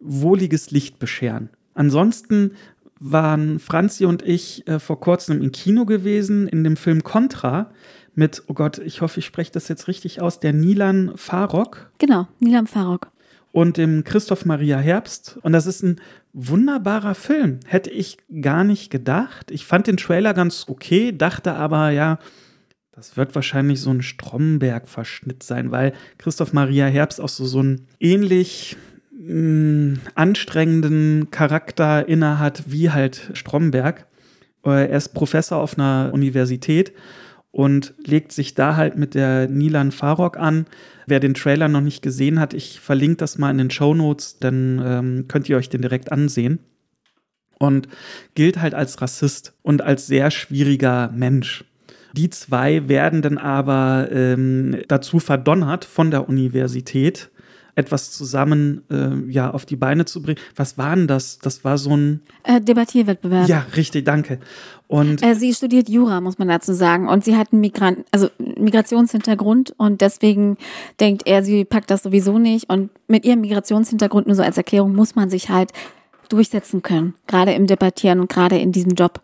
wohliges 0.00 0.70
Licht 0.70 0.98
bescheren. 0.98 1.48
Ansonsten 1.74 2.52
waren 3.00 3.58
Franzi 3.58 4.04
und 4.04 4.22
ich 4.22 4.66
äh, 4.68 4.78
vor 4.78 5.00
kurzem 5.00 5.42
im 5.42 5.50
Kino 5.50 5.86
gewesen, 5.86 6.46
in 6.46 6.62
dem 6.62 6.76
Film 6.76 7.02
Contra 7.02 7.70
mit, 8.14 8.42
oh 8.46 8.54
Gott, 8.54 8.78
ich 8.78 9.00
hoffe, 9.00 9.20
ich 9.20 9.26
spreche 9.26 9.50
das 9.52 9.68
jetzt 9.68 9.88
richtig 9.88 10.20
aus, 10.20 10.38
der 10.38 10.52
Nilan 10.52 11.12
Farok 11.16 11.90
Genau, 11.98 12.28
Nilam 12.40 12.66
Farok. 12.66 13.10
und 13.50 13.76
dem 13.78 14.04
Christoph 14.04 14.44
Maria 14.44 14.78
Herbst. 14.78 15.38
Und 15.42 15.52
das 15.52 15.66
ist 15.66 15.82
ein 15.82 16.00
wunderbarer 16.32 17.14
Film. 17.14 17.60
Hätte 17.66 17.90
ich 17.90 18.16
gar 18.40 18.64
nicht 18.64 18.90
gedacht. 18.90 19.50
Ich 19.50 19.66
fand 19.66 19.86
den 19.86 19.96
Trailer 19.96 20.34
ganz 20.34 20.64
okay, 20.68 21.12
dachte 21.12 21.54
aber, 21.54 21.90
ja, 21.90 22.18
das 22.92 23.16
wird 23.16 23.34
wahrscheinlich 23.34 23.80
so 23.80 23.90
ein 23.90 24.02
Stromberg-Verschnitt 24.02 25.42
sein, 25.42 25.70
weil 25.70 25.92
Christoph 26.18 26.52
Maria 26.52 26.86
Herbst 26.86 27.20
auch 27.20 27.28
so, 27.28 27.46
so 27.46 27.60
einen 27.60 27.86
ähnlich 28.00 28.76
mh, 29.12 29.98
anstrengenden 30.14 31.30
Charakter 31.30 32.06
innehat 32.08 32.64
wie 32.66 32.90
halt 32.90 33.30
Stromberg. 33.34 34.06
Äh, 34.64 34.90
Er 34.90 34.96
ist 34.98 35.14
Professor 35.14 35.58
auf 35.58 35.78
einer 35.78 36.10
Universität 36.12 36.92
und 37.52 37.94
legt 38.04 38.32
sich 38.32 38.54
da 38.54 38.76
halt 38.76 38.96
mit 38.96 39.14
der 39.14 39.48
Nilan 39.48 39.92
Farok 39.92 40.38
an. 40.38 40.66
Wer 41.06 41.20
den 41.20 41.34
Trailer 41.34 41.68
noch 41.68 41.82
nicht 41.82 42.02
gesehen 42.02 42.40
hat, 42.40 42.54
ich 42.54 42.80
verlinke 42.80 43.18
das 43.18 43.38
mal 43.38 43.50
in 43.50 43.58
den 43.58 43.70
Show 43.70 43.94
Notes, 43.94 44.38
dann 44.38 44.82
ähm, 44.84 45.28
könnt 45.28 45.48
ihr 45.48 45.56
euch 45.56 45.68
den 45.68 45.82
direkt 45.82 46.10
ansehen. 46.10 46.58
Und 47.58 47.86
gilt 48.34 48.60
halt 48.60 48.74
als 48.74 49.00
Rassist 49.00 49.54
und 49.62 49.82
als 49.82 50.08
sehr 50.08 50.32
schwieriger 50.32 51.12
Mensch. 51.14 51.64
Die 52.12 52.28
zwei 52.28 52.88
werden 52.88 53.22
dann 53.22 53.38
aber 53.38 54.08
ähm, 54.10 54.82
dazu 54.88 55.18
verdonnert 55.18 55.84
von 55.84 56.10
der 56.10 56.28
Universität, 56.28 57.30
etwas 57.74 58.10
zusammen 58.10 58.82
äh, 58.90 59.30
ja, 59.30 59.50
auf 59.50 59.64
die 59.64 59.76
Beine 59.76 60.04
zu 60.04 60.22
bringen. 60.22 60.38
Was 60.56 60.76
war 60.76 60.94
denn 60.94 61.06
das? 61.06 61.38
Das 61.38 61.64
war 61.64 61.78
so 61.78 61.96
ein. 61.96 62.20
Äh, 62.44 62.60
Debattierwettbewerb. 62.60 63.48
Ja, 63.48 63.66
richtig, 63.76 64.04
danke. 64.04 64.38
Und 64.88 65.22
Äh, 65.22 65.34
sie 65.34 65.54
studiert 65.54 65.88
Jura, 65.88 66.20
muss 66.20 66.38
man 66.38 66.48
dazu 66.48 66.74
sagen. 66.74 67.08
Und 67.08 67.24
sie 67.24 67.36
hat 67.36 67.52
einen 67.52 67.62
Migran 67.62 68.04
also 68.10 68.28
Migrationshintergrund 68.38 69.74
und 69.78 70.02
deswegen 70.02 70.58
denkt 71.00 71.22
er, 71.26 71.42
sie 71.42 71.64
packt 71.64 71.90
das 71.90 72.02
sowieso 72.02 72.38
nicht. 72.38 72.68
Und 72.68 72.90
mit 73.08 73.24
ihrem 73.24 73.40
Migrationshintergrund, 73.40 74.26
nur 74.26 74.36
so 74.36 74.42
als 74.42 74.58
Erklärung, 74.58 74.94
muss 74.94 75.14
man 75.14 75.30
sich 75.30 75.48
halt 75.48 75.72
durchsetzen 76.28 76.82
können. 76.82 77.14
Gerade 77.26 77.52
im 77.52 77.66
Debattieren 77.66 78.20
und 78.20 78.30
gerade 78.30 78.58
in 78.58 78.72
diesem 78.72 78.92
Job. 78.92 79.22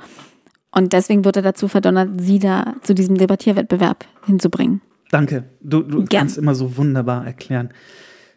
Und 0.71 0.93
deswegen 0.93 1.25
wird 1.25 1.37
er 1.37 1.43
dazu 1.43 1.69
verdonnert, 1.69 2.11
sie 2.19 2.38
da 2.38 2.75
zu 2.83 2.95
diesem 2.95 3.19
Debattierwettbewerb 3.19 4.07
hinzubringen. 4.26 4.81
Danke. 5.11 5.45
Du, 5.61 5.83
du 5.83 6.05
kannst 6.05 6.37
immer 6.38 6.55
so 6.55 6.76
wunderbar 6.76 7.26
erklären. 7.26 7.71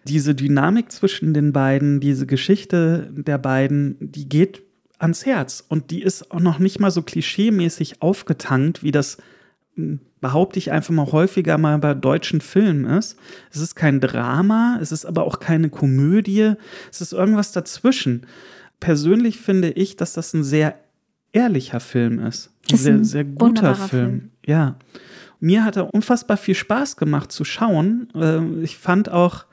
Diese 0.06 0.36
Dynamik 0.36 0.92
zwischen 0.92 1.34
den 1.34 1.54
beiden, 1.54 2.00
diese 2.00 2.26
Geschichte 2.26 3.12
der 3.16 3.38
beiden, 3.38 3.98
die 4.00 4.28
geht 4.28 4.64
ans 5.00 5.26
Herz. 5.26 5.64
Und 5.68 5.92
die 5.92 6.02
ist 6.02 6.32
auch 6.32 6.40
noch 6.40 6.60
nicht 6.60 6.80
mal 6.80 6.92
so 6.92 7.02
klischeemäßig 7.02 8.02
aufgetankt, 8.02 8.84
wie 8.84 8.92
das 8.92 9.18
hm, 9.76 10.00
behaupte 10.20 10.60
ich 10.60 10.72
einfach 10.72 10.94
mal 10.94 11.12
häufiger 11.12 11.58
mal 11.58 11.78
bei 11.80 11.94
deutschen 11.94 12.42
Filmen 12.42 12.86
ist. 12.86 13.18
Es 13.52 13.60
ist 13.60 13.76
kein 13.76 14.00
Drama, 14.00 14.78
es 14.82 14.92
ist 14.92 15.06
aber 15.06 15.24
auch 15.24 15.40
keine 15.40 15.70
Komödie, 15.70 16.54
es 16.92 17.02
ist 17.02 17.14
irgendwas 17.14 17.52
dazwischen. 17.52 18.28
Persönlich 18.80 19.40
finde 19.40 19.72
ich, 19.72 19.96
dass 19.96 20.14
das 20.14 20.34
ein 20.34 20.44
sehr 20.44 20.76
ehrlicher 21.34 21.80
Film 21.80 22.20
ist. 22.20 22.52
Ein 22.70 22.76
Ist 22.76 22.84
sehr, 22.84 23.04
sehr 23.04 23.24
guter 23.24 23.76
Film. 23.76 23.88
Film. 23.90 24.32
Ja. 24.46 24.76
Mir 25.40 25.66
hat 25.66 25.76
er 25.76 25.92
unfassbar 25.94 26.38
viel 26.38 26.56
Spaß 26.56 26.98
gemacht 26.98 27.32
zu 27.32 27.44
schauen. 27.44 28.10
Äh, 28.14 28.64
Ich 28.64 28.78
fand 28.78 29.10
auch, 29.10 29.46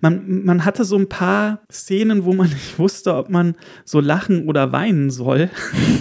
man, 0.00 0.44
man 0.44 0.64
hatte 0.64 0.84
so 0.84 0.96
ein 0.96 1.08
paar 1.08 1.60
Szenen, 1.70 2.24
wo 2.24 2.32
man 2.32 2.48
nicht 2.50 2.78
wusste, 2.78 3.14
ob 3.14 3.30
man 3.30 3.54
so 3.84 4.00
lachen 4.00 4.48
oder 4.48 4.72
weinen 4.72 5.10
soll, 5.10 5.50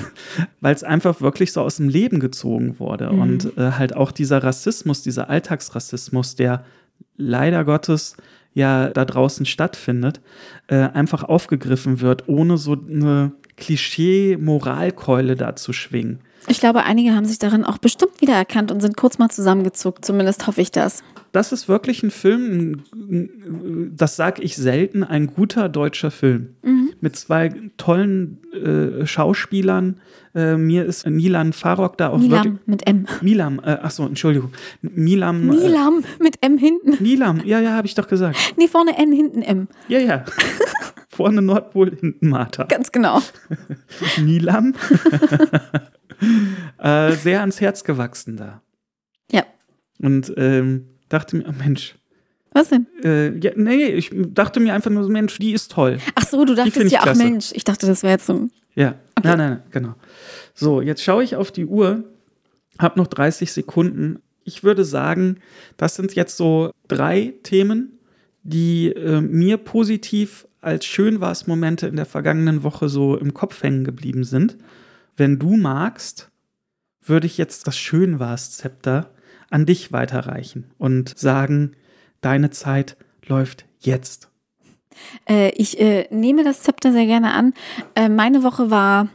weil 0.61 0.75
es 0.75 0.83
einfach 0.83 1.21
wirklich 1.21 1.51
so 1.51 1.61
aus 1.61 1.77
dem 1.77 1.89
Leben 1.89 2.19
gezogen 2.19 2.79
wurde. 2.79 3.11
Mhm. 3.11 3.21
Und 3.21 3.57
äh, 3.57 3.71
halt 3.71 3.95
auch 3.95 4.11
dieser 4.11 4.43
Rassismus, 4.43 5.01
dieser 5.01 5.29
Alltagsrassismus, 5.29 6.35
der 6.35 6.63
leider 7.17 7.63
Gottes 7.65 8.15
ja 8.53 8.89
da 8.89 9.05
draußen 9.05 9.45
stattfindet, 9.45 10.21
äh, 10.67 10.75
einfach 10.75 11.23
aufgegriffen 11.23 12.01
wird, 12.01 12.27
ohne 12.27 12.57
so 12.57 12.73
eine 12.73 13.31
Klischee-Moralkeule 13.57 15.35
da 15.35 15.55
zu 15.55 15.73
schwingen. 15.73 16.19
Ich 16.47 16.59
glaube, 16.59 16.83
einige 16.83 17.15
haben 17.15 17.25
sich 17.25 17.39
darin 17.39 17.63
auch 17.63 17.77
bestimmt 17.77 18.19
wiedererkannt 18.21 18.71
und 18.71 18.81
sind 18.81 18.97
kurz 18.97 19.17
mal 19.17 19.29
zusammengezuckt. 19.29 20.05
Zumindest 20.05 20.47
hoffe 20.47 20.61
ich 20.61 20.71
das. 20.71 21.03
Das 21.31 21.51
ist 21.51 21.67
wirklich 21.67 22.03
ein 22.03 22.11
Film, 22.11 22.83
das 23.95 24.15
sage 24.15 24.43
ich 24.43 24.55
selten, 24.55 25.03
ein 25.03 25.27
guter 25.27 25.67
deutscher 25.67 26.11
Film. 26.11 26.55
Mit 27.01 27.15
zwei 27.15 27.49
tollen 27.77 28.37
äh, 28.53 29.05
Schauspielern. 29.05 29.99
Äh, 30.35 30.57
mir 30.57 30.85
ist 30.85 31.05
Milan 31.07 31.51
Farok 31.51 31.97
da 31.97 32.09
auch 32.09 32.21
wirklich. 32.21 32.43
Milam 32.43 32.59
mit 32.65 32.87
M. 32.87 33.07
Milam, 33.21 33.59
äh, 33.59 33.77
ach 33.81 33.91
so, 33.91 34.05
Entschuldigung. 34.05 34.51
Milam. 34.81 35.49
Äh, 35.49 35.55
Milam 35.55 36.03
mit 36.19 36.37
M 36.41 36.57
hinten. 36.57 37.03
Milam, 37.03 37.41
ja, 37.45 37.59
ja, 37.59 37.71
habe 37.71 37.87
ich 37.87 37.95
doch 37.95 38.07
gesagt. 38.07 38.37
Nee, 38.57 38.67
vorne 38.67 38.97
N, 38.97 39.11
hinten 39.11 39.41
M. 39.41 39.67
Ja, 39.87 39.99
ja. 39.99 40.25
Vorne 41.09 41.41
Nordpol, 41.43 41.95
hinten 41.99 42.29
Martha. 42.29 42.63
Ganz 42.63 42.91
genau. 42.91 43.21
Milam. 44.23 44.73
Äh, 46.83 47.13
sehr 47.13 47.39
ans 47.41 47.61
Herz 47.61 47.83
gewachsen 47.83 48.37
da. 48.37 48.61
Ja. 49.31 49.45
Und 49.99 50.33
ähm, 50.37 50.89
dachte 51.09 51.37
mir, 51.37 51.45
oh 51.47 51.53
Mensch, 51.57 51.95
Was 52.51 52.69
denn? 52.69 52.87
äh, 53.03 53.37
ja, 53.39 53.51
nee, 53.55 53.85
ich 53.85 54.11
dachte 54.13 54.59
mir 54.59 54.73
einfach 54.73 54.91
nur, 54.91 55.03
so, 55.03 55.09
Mensch, 55.09 55.39
die 55.39 55.53
ist 55.53 55.71
toll. 55.71 55.97
Ach 56.15 56.27
so, 56.27 56.45
du 56.45 56.55
dachtest 56.55 56.91
ja 56.91 57.01
auch. 57.01 57.15
Mensch. 57.15 57.51
Ich 57.53 57.63
dachte, 57.63 57.87
das 57.87 58.03
wäre 58.03 58.13
jetzt 58.13 58.25
so. 58.25 58.47
Ja, 58.75 58.95
nein, 59.23 59.37
nein, 59.37 59.37
nein, 59.37 59.63
genau. 59.71 59.95
So, 60.53 60.81
jetzt 60.81 61.03
schaue 61.03 61.23
ich 61.23 61.35
auf 61.35 61.51
die 61.51 61.65
Uhr, 61.65 62.03
habe 62.79 62.99
noch 62.99 63.07
30 63.07 63.51
Sekunden. 63.51 64.19
Ich 64.43 64.63
würde 64.63 64.83
sagen, 64.83 65.37
das 65.77 65.95
sind 65.95 66.15
jetzt 66.15 66.37
so 66.37 66.71
drei 66.87 67.33
Themen, 67.43 67.99
die 68.43 68.87
äh, 68.89 69.21
mir 69.21 69.57
positiv 69.57 70.47
als 70.59 70.85
schön 70.85 71.21
war's 71.21 71.47
Momente 71.47 71.87
in 71.87 71.95
der 71.95 72.05
vergangenen 72.05 72.63
Woche 72.63 72.89
so 72.89 73.15
im 73.17 73.33
Kopf 73.33 73.63
hängen 73.63 73.83
geblieben 73.83 74.23
sind. 74.23 74.57
Wenn 75.15 75.37
du 75.39 75.55
magst, 75.55 76.29
würde 77.05 77.27
ich 77.27 77.37
jetzt 77.37 77.67
das 77.67 77.77
schön 77.77 78.19
war's 78.19 78.51
Zepter 78.51 79.11
an 79.49 79.65
dich 79.65 79.91
weiterreichen 79.91 80.71
und 80.77 81.17
sagen, 81.17 81.75
deine 82.21 82.49
Zeit 82.49 82.97
läuft 83.27 83.65
jetzt. 83.79 84.29
Äh, 85.27 85.49
ich 85.49 85.79
äh, 85.79 86.07
nehme 86.11 86.43
das 86.43 86.63
Zepter 86.63 86.91
sehr 86.91 87.05
gerne 87.05 87.33
an. 87.33 87.53
Äh, 87.95 88.09
meine 88.09 88.43
Woche 88.43 88.71
war 88.71 89.09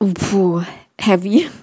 uh, 0.00 0.12
puh, 0.12 0.62
heavy. 1.00 1.48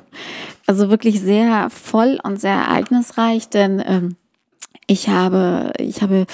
Also 0.68 0.89
wirklich 0.89 1.22
sehr 1.22 1.70
voll 1.70 2.20
und 2.24 2.42
sehr 2.42 2.56
ereignisreich, 2.56 3.50
denn 3.50 3.84
ähm, 3.86 4.15
ich 4.88 5.10
habe, 5.10 5.74
ich 5.77 6.01
habe 6.01 6.25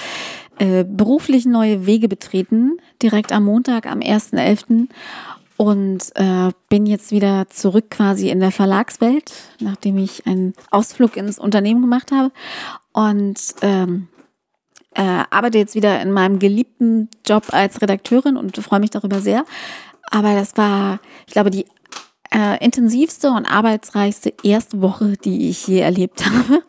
äh, 0.58 0.84
beruflich 0.84 1.44
neue 1.44 1.86
Wege 1.86 2.08
betreten, 2.08 2.78
direkt 3.02 3.32
am 3.32 3.44
Montag, 3.44 3.86
am 3.86 3.98
1.11. 3.98 4.88
Und 5.62 6.10
äh, 6.16 6.50
bin 6.68 6.86
jetzt 6.86 7.12
wieder 7.12 7.48
zurück 7.48 7.88
quasi 7.88 8.30
in 8.30 8.40
der 8.40 8.50
Verlagswelt, 8.50 9.32
nachdem 9.60 9.96
ich 9.96 10.26
einen 10.26 10.54
Ausflug 10.72 11.16
ins 11.16 11.38
Unternehmen 11.38 11.82
gemacht 11.82 12.10
habe. 12.10 12.32
Und 12.90 13.38
ähm, 13.62 14.08
äh, 14.96 15.22
arbeite 15.30 15.58
jetzt 15.58 15.76
wieder 15.76 16.02
in 16.02 16.10
meinem 16.10 16.40
geliebten 16.40 17.10
Job 17.24 17.44
als 17.50 17.80
Redakteurin 17.80 18.36
und 18.36 18.56
freue 18.56 18.80
mich 18.80 18.90
darüber 18.90 19.20
sehr. 19.20 19.44
Aber 20.10 20.34
das 20.34 20.56
war, 20.56 20.98
ich 21.28 21.32
glaube, 21.32 21.50
die 21.50 21.66
äh, 22.34 22.58
intensivste 22.58 23.30
und 23.30 23.46
arbeitsreichste 23.46 24.34
erste 24.42 24.82
Woche, 24.82 25.12
die 25.24 25.48
ich 25.48 25.68
je 25.68 25.78
erlebt 25.78 26.24
habe. 26.28 26.64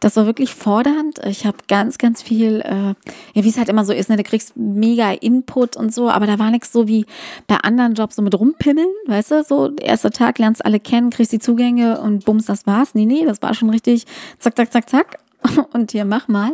Das 0.00 0.16
war 0.16 0.26
wirklich 0.26 0.54
fordernd. 0.54 1.18
Ich 1.24 1.44
habe 1.44 1.58
ganz, 1.68 1.98
ganz 1.98 2.22
viel, 2.22 2.60
äh, 2.60 2.94
ja, 3.34 3.44
wie 3.44 3.48
es 3.48 3.58
halt 3.58 3.68
immer 3.68 3.84
so 3.84 3.92
ist, 3.92 4.08
ne? 4.08 4.16
du 4.16 4.22
kriegst 4.22 4.56
mega 4.56 5.12
Input 5.12 5.76
und 5.76 5.92
so, 5.92 6.08
aber 6.08 6.26
da 6.26 6.38
war 6.38 6.50
nichts 6.50 6.72
so 6.72 6.88
wie 6.88 7.06
bei 7.46 7.56
anderen 7.56 7.94
Jobs 7.94 8.16
so 8.16 8.22
mit 8.22 8.38
rumpimmeln, 8.38 8.88
weißt 9.06 9.30
du, 9.32 9.44
so 9.44 9.74
erster 9.76 10.10
Tag 10.10 10.38
lernst 10.38 10.64
alle 10.64 10.80
kennen, 10.80 11.10
kriegst 11.10 11.32
die 11.32 11.38
Zugänge 11.38 12.00
und 12.00 12.24
bums, 12.24 12.46
das 12.46 12.66
war's. 12.66 12.94
Nee, 12.94 13.06
nee, 13.06 13.24
das 13.24 13.42
war 13.42 13.54
schon 13.54 13.70
richtig 13.70 14.06
zack, 14.38 14.56
zack, 14.56 14.72
zack, 14.72 14.88
zack 14.88 15.18
und 15.72 15.92
hier 15.92 16.04
mach 16.04 16.28
mal. 16.28 16.52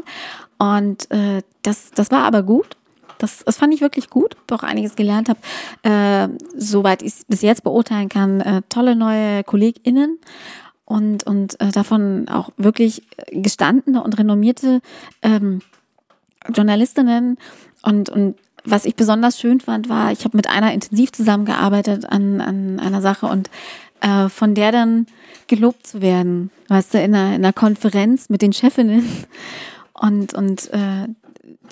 Und 0.59 1.11
äh, 1.11 1.43
das, 1.63 1.91
das 1.91 2.11
war 2.11 2.25
aber 2.25 2.43
gut. 2.43 2.77
Das, 3.19 3.45
das 3.45 3.57
fand 3.57 3.73
ich 3.73 3.81
wirklich 3.81 4.11
gut, 4.11 4.37
auch 4.51 4.63
einiges 4.63 4.95
gelernt 4.95 5.31
habe, 5.31 5.41
äh, 5.83 6.29
soweit 6.55 7.01
ich 7.01 7.15
es 7.15 7.25
bis 7.25 7.41
jetzt 7.41 7.65
beurteilen 7.65 8.11
kann, 8.11 8.43
äh, 8.43 8.61
tolle 8.69 8.95
neue 8.95 9.43
KollegInnen 9.43 10.19
und, 10.87 11.25
und 11.25 11.61
äh, 11.61 11.71
davon 11.71 12.29
auch 12.29 12.51
wirklich 12.57 13.03
gestandene 13.31 14.03
und 14.03 14.19
renommierte 14.19 14.81
ähm, 15.21 15.61
Journalistinnen. 16.55 17.37
Und, 17.83 18.09
und 18.09 18.37
was 18.65 18.85
ich 18.85 18.97
besonders 18.97 19.39
schön 19.39 19.61
fand, 19.61 19.89
war, 19.89 20.13
ich 20.13 20.25
habe 20.25 20.37
mit 20.37 20.49
einer 20.49 20.73
intensiv 20.73 21.13
zusammengearbeitet 21.13 22.07
an, 22.07 22.41
an 22.41 22.81
einer 22.81 23.03
Sache 23.03 23.27
und 23.27 23.51
äh, 24.01 24.29
von 24.29 24.55
der 24.55 24.73
dann 24.73 25.07
gelobt 25.49 25.87
zu 25.87 26.01
werden, 26.01 26.51
weißt 26.69 26.95
du, 26.95 26.99
in 26.99 27.15
einer, 27.15 27.35
in 27.35 27.45
einer 27.45 27.53
Konferenz 27.53 28.29
mit 28.29 28.41
den 28.43 28.53
Chefinnen. 28.53 29.07
Und, 29.99 30.35
und 30.35 30.71
äh, 30.73 31.09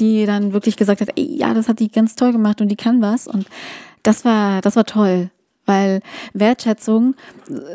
die 0.01 0.25
dann 0.27 0.53
wirklich 0.53 0.77
gesagt 0.77 1.01
hat, 1.01 1.11
ey, 1.17 1.37
ja, 1.37 1.53
das 1.53 1.69
hat 1.69 1.79
die 1.79 1.91
ganz 1.91 2.17
toll 2.17 2.33
gemacht 2.33 2.61
und 2.61 2.69
die 2.69 2.77
kann 2.77 3.03
was. 3.03 3.27
Und 3.27 3.47
das 4.03 4.25
war, 4.25 4.61
das 4.61 4.77
war 4.77 4.87
toll, 4.87 5.31
weil 5.67 6.01
Wertschätzung 6.33 7.15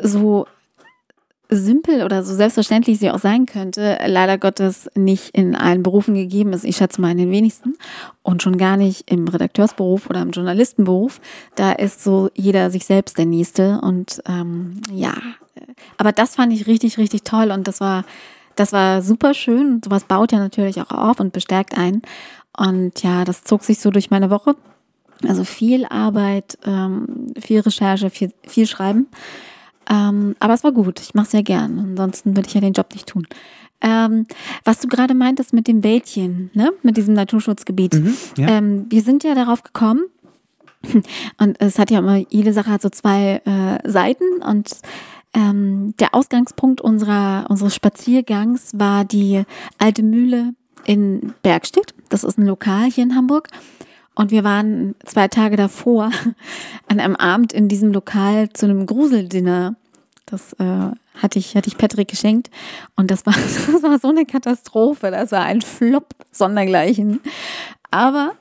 so 0.02 0.48
simpel 1.50 2.04
oder 2.04 2.24
so 2.24 2.36
selbstverständlich 2.36 3.00
sie 3.00 3.10
auch 3.10 3.20
sein 3.20 3.48
könnte, 3.48 3.98
leider 4.06 4.38
Gottes 4.38 4.90
nicht 4.96 5.36
in 5.36 5.56
allen 5.56 5.82
Berufen 5.82 6.14
gegeben 6.14 6.54
ist. 6.54 6.64
Ich 6.64 6.78
schätze 6.78 7.02
mal 7.02 7.12
in 7.12 7.18
den 7.18 7.32
wenigsten 7.32 7.76
und 8.22 8.44
schon 8.44 8.58
gar 8.58 8.78
nicht 8.78 9.10
im 9.10 9.28
Redakteursberuf 9.28 10.10
oder 10.10 10.22
im 10.22 10.30
Journalistenberuf. 10.30 11.20
Da 11.56 11.72
ist 11.72 12.04
so 12.04 12.30
jeder 12.36 12.70
sich 12.70 12.86
selbst 12.86 13.18
der 13.18 13.26
Nächste 13.26 13.82
und 13.82 14.22
ähm, 14.28 14.82
ja, 14.94 15.16
aber 15.98 16.12
das 16.12 16.36
fand 16.36 16.54
ich 16.54 16.68
richtig, 16.68 16.98
richtig 16.98 17.24
toll 17.24 17.52
und 17.52 17.68
das 17.68 17.82
war, 17.82 18.06
das 18.56 18.72
war 18.72 19.02
super 19.02 19.34
schön. 19.34 19.82
Sowas 19.84 20.04
baut 20.04 20.32
ja 20.32 20.40
natürlich 20.40 20.80
auch 20.82 20.92
auf 20.92 21.20
und 21.20 21.34
bestärkt 21.34 21.78
einen. 21.78 22.02
Und 22.56 23.04
ja, 23.04 23.26
das 23.26 23.44
zog 23.44 23.64
sich 23.64 23.80
so 23.80 23.90
durch 23.90 24.12
meine 24.12 24.30
Woche. 24.30 24.56
Also 25.28 25.44
viel 25.44 25.86
Arbeit, 25.86 26.58
ähm, 26.66 27.34
viel 27.40 27.60
Recherche, 27.60 28.10
viel, 28.10 28.32
viel 28.48 28.68
Schreiben. 28.68 29.08
Ähm, 29.90 30.36
aber 30.40 30.54
es 30.54 30.64
war 30.64 30.72
gut. 30.72 31.00
Ich 31.00 31.14
mache 31.14 31.26
es 31.26 31.32
sehr 31.32 31.44
gern. 31.44 31.80
Ansonsten 31.80 32.36
würde 32.36 32.48
ich 32.48 32.54
ja 32.54 32.62
den 32.62 32.74
Job 32.74 32.88
nicht 32.94 33.08
tun. 33.08 33.28
Ähm, 33.82 34.26
was 34.66 34.80
du 34.80 34.88
gerade 34.88 35.14
meintest 35.14 35.54
mit 35.54 35.68
dem 35.68 35.84
Wäldchen, 35.84 36.52
ne? 36.54 36.72
mit 36.84 36.98
diesem 36.98 37.14
Naturschutzgebiet. 37.14 37.94
Mhm, 37.94 38.14
ja. 38.38 38.48
ähm, 38.50 38.86
wir 38.90 39.02
sind 39.02 39.24
ja 39.24 39.36
darauf 39.36 39.64
gekommen, 39.64 40.02
und 41.38 41.60
es 41.60 41.78
hat 41.78 41.92
ja 41.92 42.00
immer, 42.00 42.18
jede 42.30 42.54
Sache 42.54 42.72
hat 42.72 42.82
so 42.82 42.90
zwei 42.90 43.42
äh, 43.46 43.90
Seiten 43.90 44.42
und 44.42 44.72
ähm, 45.34 45.94
der 46.00 46.16
Ausgangspunkt 46.16 46.82
unserer, 46.82 47.46
unseres 47.50 47.76
Spaziergangs 47.76 48.72
war 48.74 49.06
die 49.06 49.44
alte 49.78 50.04
Mühle 50.04 50.54
in 50.86 51.34
Bergstedt. 51.44 51.94
Das 52.10 52.24
ist 52.24 52.38
ein 52.38 52.46
Lokal 52.46 52.90
hier 52.90 53.04
in 53.04 53.16
Hamburg. 53.16 53.50
Und 54.20 54.32
wir 54.32 54.44
waren 54.44 54.96
zwei 55.06 55.30
Tage 55.30 55.56
davor 55.56 56.12
an 56.90 57.00
einem 57.00 57.16
Abend 57.16 57.54
in 57.54 57.70
diesem 57.70 57.94
Lokal 57.94 58.50
zu 58.50 58.66
einem 58.66 58.86
Gruseldinner. 58.86 59.76
Das 60.26 60.52
äh, 60.60 60.92
hatte 61.16 61.40
ich, 61.40 61.56
hatte 61.56 61.70
ich 61.70 61.78
Patrick 61.78 62.10
geschenkt. 62.10 62.50
Und 62.98 63.12
das 63.12 63.26
war, 63.26 63.34
das 63.72 63.82
war 63.82 63.98
so 63.98 64.10
eine 64.10 64.26
Katastrophe. 64.26 65.10
Das 65.10 65.32
war 65.32 65.44
ein 65.44 65.62
Flop 65.62 66.08
sondergleichen. 66.34 67.22
Aber 67.92 68.34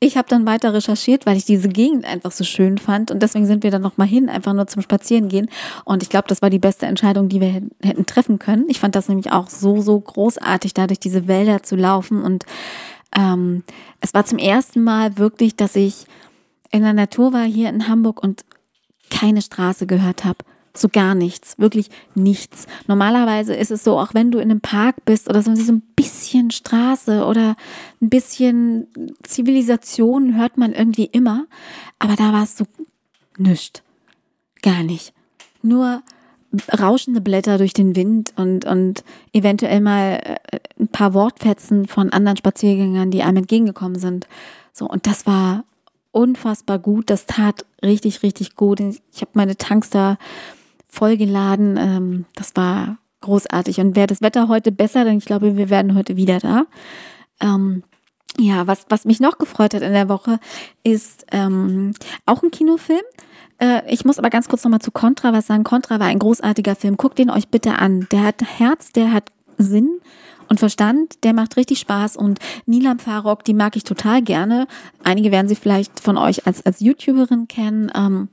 ich 0.00 0.16
habe 0.16 0.26
dann 0.28 0.46
weiter 0.46 0.74
recherchiert, 0.74 1.26
weil 1.26 1.36
ich 1.36 1.44
diese 1.44 1.68
Gegend 1.68 2.06
einfach 2.06 2.32
so 2.32 2.42
schön 2.42 2.76
fand. 2.78 3.12
Und 3.12 3.22
deswegen 3.22 3.46
sind 3.46 3.62
wir 3.62 3.70
dann 3.70 3.82
nochmal 3.82 4.08
hin, 4.08 4.28
einfach 4.28 4.52
nur 4.52 4.66
zum 4.66 4.82
Spazierengehen. 4.82 5.48
Und 5.84 6.02
ich 6.02 6.08
glaube, 6.08 6.26
das 6.26 6.42
war 6.42 6.50
die 6.50 6.58
beste 6.58 6.86
Entscheidung, 6.86 7.28
die 7.28 7.40
wir 7.40 7.62
hätten 7.84 8.04
treffen 8.04 8.40
können. 8.40 8.64
Ich 8.68 8.80
fand 8.80 8.96
das 8.96 9.08
nämlich 9.08 9.30
auch 9.30 9.48
so, 9.48 9.80
so 9.80 10.00
großartig, 10.00 10.74
da 10.74 10.88
durch 10.88 10.98
diese 10.98 11.28
Wälder 11.28 11.62
zu 11.62 11.76
laufen 11.76 12.20
und 12.20 12.46
Ähm, 13.16 13.64
es 14.00 14.14
war 14.14 14.24
zum 14.24 14.38
ersten 14.38 14.82
Mal 14.82 15.18
wirklich, 15.18 15.56
dass 15.56 15.76
ich 15.76 16.06
in 16.70 16.82
der 16.82 16.92
Natur 16.92 17.32
war 17.32 17.44
hier 17.44 17.68
in 17.68 17.88
Hamburg 17.88 18.22
und 18.22 18.44
keine 19.10 19.42
Straße 19.42 19.86
gehört 19.86 20.24
habe. 20.24 20.38
So 20.72 20.88
gar 20.88 21.16
nichts, 21.16 21.58
wirklich 21.58 21.90
nichts. 22.14 22.66
Normalerweise 22.86 23.54
ist 23.54 23.72
es 23.72 23.82
so, 23.82 23.98
auch 23.98 24.14
wenn 24.14 24.30
du 24.30 24.38
in 24.38 24.52
einem 24.52 24.60
Park 24.60 25.04
bist 25.04 25.28
oder 25.28 25.42
so, 25.42 25.52
so 25.56 25.72
ein 25.72 25.82
bisschen 25.96 26.52
Straße 26.52 27.24
oder 27.24 27.56
ein 28.00 28.08
bisschen 28.08 28.86
Zivilisation 29.24 30.36
hört 30.36 30.58
man 30.58 30.72
irgendwie 30.72 31.06
immer. 31.06 31.46
Aber 31.98 32.14
da 32.14 32.32
war 32.32 32.44
es 32.44 32.56
so 32.56 32.66
nichts. 33.36 33.82
Gar 34.62 34.84
nicht. 34.84 35.12
Nur 35.62 36.02
rauschende 36.78 37.20
Blätter 37.20 37.58
durch 37.58 37.72
den 37.72 37.94
Wind 37.96 38.32
und, 38.36 38.64
und 38.64 39.04
eventuell 39.32 39.80
mal 39.80 40.20
äh, 40.22 40.58
ein 40.78 40.88
paar 40.88 41.14
Wortfetzen 41.14 41.86
von 41.86 42.10
anderen 42.10 42.36
Spaziergängern, 42.36 43.10
die 43.10 43.22
einem 43.22 43.38
entgegengekommen 43.38 43.98
sind. 43.98 44.26
So, 44.72 44.86
und 44.88 45.06
das 45.06 45.26
war 45.26 45.64
unfassbar 46.12 46.78
gut. 46.78 47.10
Das 47.10 47.26
tat 47.26 47.64
richtig, 47.82 48.22
richtig 48.22 48.56
gut. 48.56 48.80
Ich 48.80 49.20
habe 49.20 49.30
meine 49.34 49.56
Tanks 49.56 49.90
da 49.90 50.18
vollgeladen. 50.86 51.76
Ähm, 51.76 52.24
das 52.34 52.56
war 52.56 52.98
großartig. 53.20 53.80
Und 53.80 53.96
wäre 53.96 54.06
das 54.06 54.22
Wetter 54.22 54.48
heute 54.48 54.72
besser, 54.72 55.04
denn 55.04 55.18
ich 55.18 55.24
glaube, 55.24 55.56
wir 55.56 55.70
werden 55.70 55.94
heute 55.94 56.16
wieder 56.16 56.38
da. 56.38 56.66
Ähm, 57.40 57.84
ja, 58.38 58.66
was, 58.66 58.86
was 58.88 59.04
mich 59.04 59.20
noch 59.20 59.38
gefreut 59.38 59.74
hat 59.74 59.82
in 59.82 59.92
der 59.92 60.08
Woche, 60.08 60.38
ist 60.82 61.26
ähm, 61.32 61.92
auch 62.26 62.42
ein 62.42 62.50
Kinofilm. 62.50 63.02
Äh, 63.58 63.82
ich 63.92 64.04
muss 64.04 64.18
aber 64.18 64.30
ganz 64.30 64.48
kurz 64.48 64.64
nochmal 64.64 64.80
zu 64.80 64.90
Contra 64.90 65.32
was 65.32 65.46
sagen. 65.46 65.64
Contra 65.64 66.00
war 66.00 66.06
ein 66.06 66.18
großartiger 66.18 66.76
Film. 66.76 66.96
Guckt 66.96 67.18
den 67.18 67.30
euch 67.30 67.48
bitte 67.48 67.78
an. 67.78 68.06
Der 68.12 68.22
hat 68.22 68.42
Herz, 68.42 68.92
der 68.92 69.12
hat 69.12 69.30
Sinn 69.58 70.00
und 70.48 70.58
Verstand, 70.58 71.22
der 71.22 71.32
macht 71.32 71.56
richtig 71.56 71.78
Spaß 71.78 72.16
und 72.16 72.40
Nilam 72.66 72.98
Farok, 72.98 73.44
die 73.44 73.54
mag 73.54 73.76
ich 73.76 73.84
total 73.84 74.20
gerne. 74.20 74.66
Einige 75.04 75.30
werden 75.30 75.48
sie 75.48 75.54
vielleicht 75.54 76.00
von 76.00 76.16
euch 76.16 76.46
als, 76.46 76.66
als 76.66 76.80
YouTuberin 76.80 77.46
kennen. 77.46 77.90
Ähm, 77.94 78.28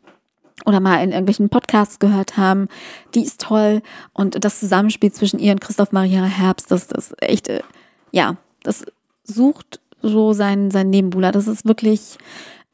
oder 0.65 0.79
mal 0.79 1.03
in 1.03 1.11
irgendwelchen 1.11 1.49
Podcasts 1.49 1.99
gehört 1.99 2.35
haben, 2.35 2.67
die 3.13 3.23
ist 3.23 3.39
toll 3.39 3.83
und 4.13 4.43
das 4.43 4.59
Zusammenspiel 4.59 5.11
zwischen 5.11 5.39
ihr 5.39 5.51
und 5.51 5.61
Christoph 5.61 5.91
Maria 5.91 6.23
Herbst, 6.23 6.71
das, 6.71 6.87
das 6.87 7.13
echt, 7.19 7.47
äh, 7.47 7.61
ja, 8.11 8.37
das 8.63 8.83
sucht 9.23 9.79
so 10.01 10.33
seinen, 10.33 10.71
seinen 10.71 10.89
Nebenbuhler. 10.89 11.31
Das 11.31 11.47
ist 11.47 11.65
wirklich 11.65 12.17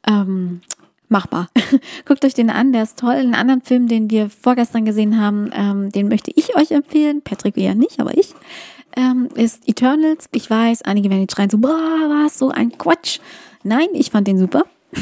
ähm, 0.06 0.60
machbar. 1.08 1.48
Guckt 2.04 2.24
euch 2.24 2.34
den 2.34 2.50
an, 2.50 2.72
der 2.72 2.82
ist 2.82 2.98
toll. 2.98 3.14
Einen 3.14 3.34
anderen 3.34 3.62
Film, 3.62 3.88
den 3.88 4.10
wir 4.10 4.30
vorgestern 4.30 4.84
gesehen 4.84 5.20
haben, 5.20 5.50
ähm, 5.54 5.90
den 5.90 6.08
möchte 6.08 6.32
ich 6.34 6.56
euch 6.56 6.70
empfehlen. 6.70 7.22
Patrick 7.22 7.56
eher 7.56 7.74
nicht, 7.74 8.00
aber 8.00 8.16
ich 8.16 8.34
ähm, 8.96 9.28
ist 9.34 9.68
Eternals. 9.68 10.28
Ich 10.32 10.48
weiß, 10.48 10.82
einige 10.82 11.10
werden 11.10 11.22
jetzt 11.22 11.34
schreien 11.34 11.50
so, 11.50 11.58
boah, 11.58 11.70
was, 12.08 12.38
so 12.38 12.50
ein 12.50 12.76
Quatsch. 12.78 13.18
Nein, 13.62 13.88
ich 13.92 14.10
fand 14.10 14.28
den 14.28 14.38
super. 14.38 14.64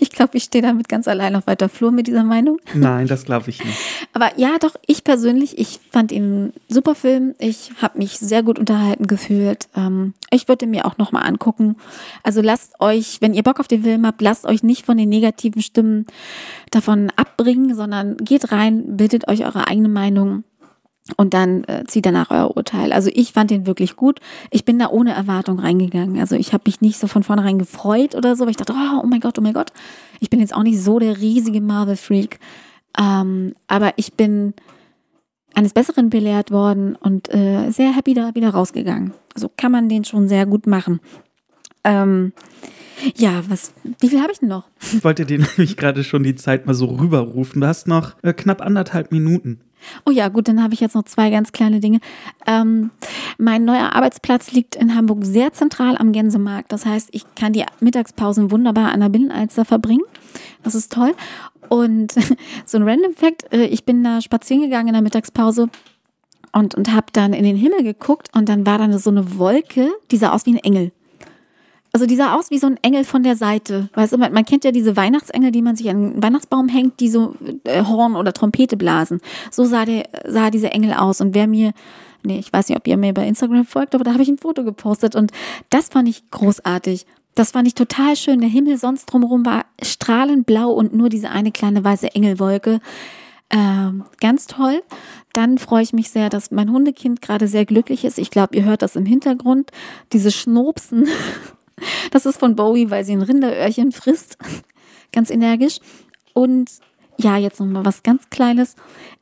Ich 0.00 0.10
glaube, 0.10 0.36
ich 0.36 0.44
stehe 0.44 0.62
damit 0.62 0.88
ganz 0.88 1.08
allein 1.08 1.34
auf 1.34 1.48
weiter 1.48 1.68
Flur 1.68 1.90
mit 1.90 2.06
dieser 2.06 2.22
Meinung. 2.22 2.60
Nein, 2.72 3.08
das 3.08 3.24
glaube 3.24 3.50
ich 3.50 3.64
nicht. 3.64 3.78
Aber 4.18 4.36
ja, 4.36 4.58
doch, 4.58 4.74
ich 4.84 5.04
persönlich, 5.04 5.58
ich 5.58 5.78
fand 5.92 6.10
ihn 6.10 6.52
super 6.68 6.96
Film. 6.96 7.36
Ich 7.38 7.70
habe 7.80 7.98
mich 7.98 8.18
sehr 8.18 8.42
gut 8.42 8.58
unterhalten 8.58 9.06
gefühlt. 9.06 9.68
Ähm, 9.76 10.12
ich 10.32 10.48
würde 10.48 10.66
mir 10.66 10.86
auch 10.86 10.98
nochmal 10.98 11.24
angucken. 11.24 11.76
Also 12.24 12.40
lasst 12.40 12.80
euch, 12.80 13.18
wenn 13.20 13.32
ihr 13.32 13.44
Bock 13.44 13.60
auf 13.60 13.68
den 13.68 13.84
Film 13.84 14.04
habt, 14.04 14.20
lasst 14.20 14.44
euch 14.44 14.64
nicht 14.64 14.84
von 14.84 14.96
den 14.96 15.08
negativen 15.08 15.62
Stimmen 15.62 16.04
davon 16.72 17.12
abbringen, 17.14 17.76
sondern 17.76 18.16
geht 18.16 18.50
rein, 18.50 18.96
bildet 18.96 19.28
euch 19.28 19.44
eure 19.44 19.68
eigene 19.68 19.88
Meinung 19.88 20.42
und 21.16 21.32
dann 21.32 21.62
äh, 21.68 21.84
zieht 21.86 22.04
danach 22.04 22.32
euer 22.32 22.56
Urteil. 22.56 22.92
Also 22.92 23.10
ich 23.14 23.34
fand 23.34 23.52
den 23.52 23.68
wirklich 23.68 23.94
gut. 23.94 24.18
Ich 24.50 24.64
bin 24.64 24.80
da 24.80 24.88
ohne 24.88 25.12
Erwartung 25.12 25.60
reingegangen. 25.60 26.18
Also 26.18 26.34
ich 26.34 26.52
habe 26.52 26.64
mich 26.66 26.80
nicht 26.80 26.98
so 26.98 27.06
von 27.06 27.22
vornherein 27.22 27.60
gefreut 27.60 28.16
oder 28.16 28.34
so, 28.34 28.46
weil 28.46 28.50
ich 28.50 28.56
dachte, 28.56 28.74
oh, 28.74 29.00
oh 29.00 29.06
mein 29.06 29.20
Gott, 29.20 29.38
oh 29.38 29.42
mein 29.42 29.54
Gott. 29.54 29.70
Ich 30.18 30.28
bin 30.28 30.40
jetzt 30.40 30.56
auch 30.56 30.64
nicht 30.64 30.82
so 30.82 30.98
der 30.98 31.18
riesige 31.18 31.60
Marvel-Freak. 31.60 32.40
Ähm, 32.98 33.54
aber 33.66 33.92
ich 33.96 34.14
bin 34.14 34.54
eines 35.54 35.72
Besseren 35.72 36.10
belehrt 36.10 36.50
worden 36.50 36.96
und 36.96 37.32
äh, 37.32 37.70
sehr 37.70 37.94
happy 37.94 38.14
da 38.14 38.34
wieder 38.34 38.50
rausgegangen. 38.50 39.12
Also 39.34 39.50
kann 39.56 39.72
man 39.72 39.88
den 39.88 40.04
schon 40.04 40.28
sehr 40.28 40.46
gut 40.46 40.66
machen. 40.66 41.00
Ähm, 41.84 42.32
ja, 43.16 43.42
was, 43.48 43.72
wie 44.00 44.08
viel 44.08 44.20
habe 44.20 44.32
ich 44.32 44.40
denn 44.40 44.48
noch? 44.48 44.68
Ich 44.80 45.04
wollte 45.04 45.24
dir 45.24 45.38
nämlich 45.38 45.76
gerade 45.76 46.04
schon 46.04 46.22
die 46.22 46.34
Zeit 46.34 46.66
mal 46.66 46.74
so 46.74 46.86
rüberrufen. 46.86 47.60
Du 47.60 47.66
hast 47.66 47.86
noch 47.86 48.16
äh, 48.22 48.32
knapp 48.32 48.60
anderthalb 48.60 49.12
Minuten. 49.12 49.60
Oh 50.04 50.10
ja, 50.10 50.28
gut, 50.28 50.48
dann 50.48 50.62
habe 50.62 50.74
ich 50.74 50.80
jetzt 50.80 50.94
noch 50.94 51.04
zwei 51.04 51.30
ganz 51.30 51.52
kleine 51.52 51.80
Dinge. 51.80 52.00
Ähm, 52.46 52.90
mein 53.38 53.64
neuer 53.64 53.94
Arbeitsplatz 53.94 54.52
liegt 54.52 54.76
in 54.76 54.94
Hamburg 54.94 55.24
sehr 55.24 55.52
zentral 55.52 55.96
am 55.96 56.12
Gänsemarkt. 56.12 56.72
Das 56.72 56.86
heißt, 56.86 57.08
ich 57.12 57.24
kann 57.34 57.52
die 57.52 57.64
Mittagspausen 57.80 58.50
wunderbar 58.50 58.92
an 58.92 59.00
der 59.00 59.08
Binnenalster 59.08 59.64
verbringen. 59.64 60.04
Das 60.62 60.74
ist 60.74 60.92
toll. 60.92 61.14
Und 61.68 62.14
so 62.64 62.78
ein 62.78 62.88
Random 62.88 63.14
Fact, 63.14 63.52
äh, 63.52 63.66
ich 63.66 63.84
bin 63.84 64.02
da 64.04 64.20
spazieren 64.20 64.62
gegangen 64.62 64.88
in 64.88 64.94
der 64.94 65.02
Mittagspause 65.02 65.68
und, 66.52 66.74
und 66.74 66.92
habe 66.92 67.06
dann 67.12 67.32
in 67.32 67.44
den 67.44 67.56
Himmel 67.56 67.82
geguckt 67.82 68.28
und 68.34 68.48
dann 68.48 68.66
war 68.66 68.78
da 68.78 68.98
so 68.98 69.10
eine 69.10 69.38
Wolke, 69.38 69.90
die 70.10 70.16
sah 70.16 70.32
aus 70.32 70.46
wie 70.46 70.54
ein 70.54 70.64
Engel. 70.64 70.92
Also 71.92 72.06
die 72.06 72.16
sah 72.16 72.34
aus 72.34 72.50
wie 72.50 72.58
so 72.58 72.66
ein 72.66 72.76
Engel 72.82 73.04
von 73.04 73.22
der 73.22 73.36
Seite. 73.36 73.88
Weißt 73.94 74.12
du, 74.12 74.18
man, 74.18 74.32
man 74.32 74.44
kennt 74.44 74.64
ja 74.64 74.72
diese 74.72 74.96
Weihnachtsengel, 74.96 75.50
die 75.50 75.62
man 75.62 75.76
sich 75.76 75.88
an 75.88 75.96
einen 75.96 76.22
Weihnachtsbaum 76.22 76.68
hängt, 76.68 77.00
die 77.00 77.08
so 77.08 77.34
äh, 77.64 77.84
Horn 77.84 78.14
oder 78.14 78.32
Trompete 78.32 78.76
blasen. 78.76 79.20
So 79.50 79.64
sah, 79.64 79.84
der, 79.84 80.08
sah 80.26 80.50
dieser 80.50 80.72
Engel 80.72 80.92
aus. 80.92 81.20
Und 81.20 81.34
wer 81.34 81.46
mir, 81.46 81.72
nee, 82.22 82.38
ich 82.38 82.52
weiß 82.52 82.68
nicht, 82.68 82.78
ob 82.78 82.86
ihr 82.86 82.96
mir 82.96 83.14
bei 83.14 83.26
Instagram 83.26 83.64
folgt, 83.64 83.94
aber 83.94 84.04
da 84.04 84.12
habe 84.12 84.22
ich 84.22 84.28
ein 84.28 84.38
Foto 84.38 84.64
gepostet. 84.64 85.16
Und 85.16 85.32
das 85.70 85.88
fand 85.88 86.08
ich 86.08 86.30
großartig. 86.30 87.06
Das 87.34 87.52
fand 87.52 87.68
ich 87.68 87.74
total 87.74 88.16
schön. 88.16 88.40
Der 88.40 88.50
Himmel 88.50 88.78
sonst 88.78 89.06
drumherum 89.06 89.46
war 89.46 89.64
strahlend 89.80 90.44
blau 90.44 90.70
und 90.70 90.92
nur 90.92 91.08
diese 91.08 91.30
eine 91.30 91.52
kleine 91.52 91.84
weiße 91.84 92.14
Engelwolke. 92.14 92.80
Ähm, 93.50 94.04
ganz 94.20 94.46
toll. 94.46 94.82
Dann 95.32 95.56
freue 95.56 95.82
ich 95.82 95.92
mich 95.92 96.10
sehr, 96.10 96.28
dass 96.28 96.50
mein 96.50 96.70
Hundekind 96.70 97.22
gerade 97.22 97.48
sehr 97.48 97.64
glücklich 97.64 98.04
ist. 98.04 98.18
Ich 98.18 98.30
glaube, 98.30 98.56
ihr 98.56 98.64
hört 98.64 98.82
das 98.82 98.96
im 98.96 99.06
Hintergrund. 99.06 99.70
Diese 100.12 100.30
Schnopsen 100.30 101.06
Das 102.10 102.26
ist 102.26 102.38
von 102.38 102.56
Bowie, 102.56 102.90
weil 102.90 103.04
sie 103.04 103.12
ein 103.12 103.22
Rinderöhrchen 103.22 103.92
frisst. 103.92 104.38
Ganz 105.12 105.30
energisch. 105.30 105.78
Und 106.34 106.70
ja, 107.18 107.36
jetzt 107.36 107.58
nochmal 107.60 107.84
was 107.84 108.02
ganz 108.02 108.30
Kleines. 108.30 108.76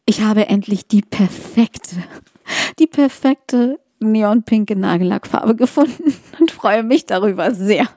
Ich 0.05 0.21
habe 0.21 0.49
endlich 0.49 0.87
die 0.87 1.01
perfekte, 1.01 1.97
die 2.79 2.87
perfekte 2.87 3.79
neonpinke 3.99 4.77
Nagellackfarbe 4.77 5.57
gefunden 5.57 6.14
und 6.38 6.51
freue 6.51 6.83
mich 6.83 7.07
darüber 7.07 7.53
sehr. 7.53 7.88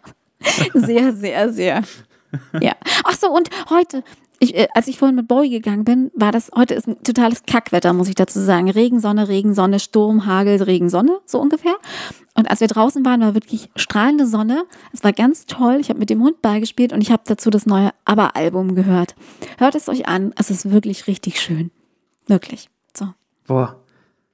Sehr, 0.73 1.13
sehr, 1.13 1.51
sehr. 1.51 1.83
Ja. 2.61 2.73
Ach 3.03 3.17
so, 3.17 3.29
und 3.29 3.49
heute, 3.69 4.03
ich, 4.39 4.55
äh, 4.55 4.67
als 4.73 4.87
ich 4.87 4.97
vorhin 4.97 5.15
mit 5.15 5.27
Bowie 5.27 5.49
gegangen 5.49 5.83
bin, 5.83 6.11
war 6.15 6.31
das, 6.31 6.49
heute 6.55 6.73
ist 6.73 6.87
ein 6.87 7.01
totales 7.03 7.43
Kackwetter, 7.43 7.93
muss 7.93 8.07
ich 8.07 8.15
dazu 8.15 8.39
sagen. 8.39 8.69
Regen, 8.69 8.99
Sonne, 8.99 9.27
Regen, 9.27 9.53
Sonne, 9.53 9.79
Sturm, 9.79 10.25
Hagel, 10.25 10.61
Regen, 10.63 10.89
Sonne, 10.89 11.19
so 11.25 11.39
ungefähr. 11.39 11.75
Und 12.35 12.49
als 12.49 12.61
wir 12.61 12.67
draußen 12.67 13.03
waren, 13.05 13.21
war 13.21 13.33
wirklich 13.33 13.69
strahlende 13.75 14.25
Sonne. 14.25 14.63
Es 14.93 15.03
war 15.03 15.11
ganz 15.11 15.45
toll. 15.45 15.77
Ich 15.81 15.89
habe 15.89 15.99
mit 15.99 16.09
dem 16.09 16.21
Hund 16.23 16.41
beigespielt 16.41 16.93
und 16.93 17.01
ich 17.01 17.11
habe 17.11 17.23
dazu 17.25 17.49
das 17.49 17.65
neue 17.65 17.91
ABBA-Album 18.05 18.75
gehört. 18.75 19.15
Hört 19.57 19.75
es 19.75 19.89
euch 19.89 20.07
an. 20.07 20.33
Es 20.37 20.49
ist 20.49 20.71
wirklich 20.71 21.07
richtig 21.07 21.41
schön. 21.41 21.71
Wirklich. 22.27 22.69
So. 22.95 23.13
Boah. 23.45 23.75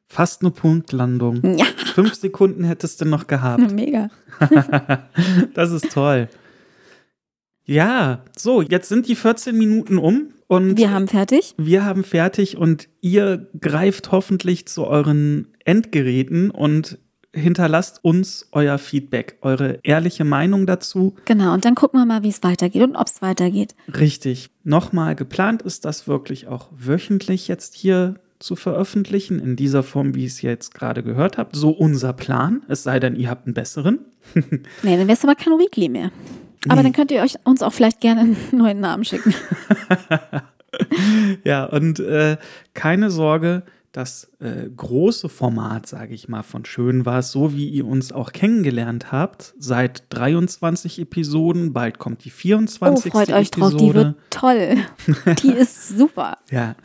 Fast 0.08 0.42
eine 0.42 0.52
Punktlandung. 0.52 1.58
Ja. 1.58 1.66
Fünf 1.94 2.14
Sekunden 2.14 2.64
hättest 2.64 3.02
du 3.02 3.06
noch 3.06 3.26
gehabt. 3.26 3.72
Mega. 3.72 4.10
das 5.56 5.72
ist 5.72 5.92
toll. 5.92 6.30
Ja, 7.66 8.24
so, 8.38 8.62
jetzt 8.62 8.90
sind 8.90 9.08
die 9.08 9.16
14 9.16 9.58
Minuten 9.58 9.98
um 9.98 10.30
und 10.48 10.78
wir 10.78 10.92
haben 10.92 11.08
fertig. 11.08 11.56
Wir 11.58 11.84
haben 11.84 12.04
fertig 12.04 12.58
und 12.58 12.88
ihr 13.02 13.50
greift 13.60 14.12
hoffentlich 14.12 14.68
zu 14.68 14.86
euren 14.86 15.48
Endgeräten 15.66 16.52
und 16.52 17.00
hinterlasst 17.34 18.04
uns 18.04 18.48
euer 18.52 18.78
Feedback, 18.78 19.38
eure 19.42 19.80
ehrliche 19.84 20.24
Meinung 20.24 20.66
dazu. 20.66 21.16
Genau, 21.26 21.54
und 21.54 21.66
dann 21.66 21.76
gucken 21.76 22.00
wir 22.00 22.06
mal, 22.06 22.24
wie 22.24 22.30
es 22.30 22.44
weitergeht 22.44 22.84
und 22.84 22.96
ob 22.96 23.08
es 23.08 23.22
weitergeht. 23.22 23.76
Richtig. 24.00 24.52
Nochmal 24.64 25.16
geplant 25.16 25.62
ist 25.62 25.86
das 25.86 26.08
wirklich 26.08 26.48
auch 26.48 26.70
wöchentlich 26.72 27.48
jetzt 27.48 27.76
hier 27.76 28.16
zu 28.40 28.56
veröffentlichen, 28.56 29.40
in 29.40 29.56
dieser 29.56 29.84
Form, 29.84 30.16
wie 30.16 30.22
ihr 30.22 30.28
es 30.28 30.42
jetzt 30.42 30.74
gerade 30.74 31.04
gehört 31.04 31.38
habt. 31.38 31.56
So 31.56 31.70
unser 31.72 32.14
Plan, 32.14 32.64
es 32.68 32.84
sei 32.84 33.00
denn, 33.00 33.16
ihr 33.16 33.30
habt 33.30 33.46
einen 33.46 33.54
besseren. 33.54 34.00
nee, 34.34 34.98
dann 34.98 35.08
wäre 35.08 35.14
es 35.14 35.24
aber 35.24 35.36
kein 35.36 35.54
Weekly 35.54 35.90
mehr. 35.90 36.12
Aber 36.68 36.82
dann 36.82 36.94
könnt 36.94 37.12
ihr 37.12 37.22
euch 37.22 37.36
uns 37.44 37.62
auch 37.62 37.74
vielleicht 37.74 38.02
gerne 38.02 38.22
einen 38.22 38.38
neuen 38.52 38.80
Namen 38.80 39.06
schicken. 39.06 39.34
ja, 41.44 41.66
und 41.66 42.00
äh, 42.00 42.38
keine 42.74 43.12
Sorge, 43.12 43.64
das 43.96 44.32
äh, 44.40 44.70
große 44.76 45.30
Format, 45.30 45.88
sage 45.88 46.14
ich 46.14 46.28
mal, 46.28 46.44
von 46.44 46.66
Schön 46.66 47.06
war 47.06 47.20
es, 47.20 47.32
so 47.32 47.54
wie 47.54 47.70
ihr 47.70 47.88
uns 47.88 48.12
auch 48.12 48.32
kennengelernt 48.32 49.12
habt, 49.12 49.54
seit 49.58 50.04
23 50.10 51.00
Episoden, 51.00 51.74
bald 51.74 52.00
kommt 52.00 52.26
die 52.26 52.30
24. 52.30 53.06
Oh, 53.06 53.18
freut 53.18 53.30
euch 53.30 53.48
Episode. 53.48 53.76
drauf, 53.76 53.80
die 53.80 53.94
wird 53.94 54.16
toll. 54.30 54.78
Die 55.42 55.52
ist 55.52 55.90
super. 55.98 56.38
ja, 56.52 56.76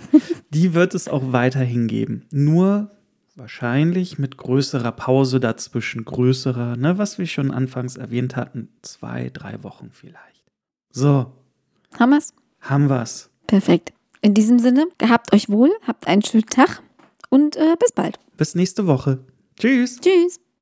die 0.50 0.74
wird 0.74 0.94
es 0.94 1.08
auch 1.08 1.32
weiterhin 1.32 1.86
geben. 1.86 2.26
Nur 2.30 2.90
Wahrscheinlich 3.36 4.18
mit 4.18 4.36
größerer 4.36 4.92
Pause 4.92 5.40
dazwischen, 5.40 6.04
größerer, 6.04 6.76
ne, 6.76 6.98
was 6.98 7.16
wir 7.16 7.24
schon 7.24 7.52
anfangs 7.52 7.96
erwähnt 7.96 8.36
hatten, 8.36 8.68
zwei, 8.82 9.30
drei 9.32 9.62
Wochen 9.62 9.90
vielleicht. 9.92 10.44
So. 10.90 11.32
Haben 11.98 12.10
wir's? 12.10 12.34
Haben 12.60 12.90
wir's. 12.90 13.30
Perfekt. 13.46 13.94
In 14.20 14.34
diesem 14.34 14.58
Sinne, 14.58 14.88
gehabt 14.98 15.32
euch 15.32 15.48
wohl, 15.48 15.70
habt 15.86 16.06
einen 16.06 16.22
schönen 16.22 16.44
Tag 16.46 16.82
und 17.30 17.56
äh, 17.56 17.76
bis 17.78 17.92
bald. 17.92 18.18
Bis 18.36 18.54
nächste 18.54 18.86
Woche. 18.86 19.20
Tschüss. 19.58 19.98
Tschüss. 20.00 20.38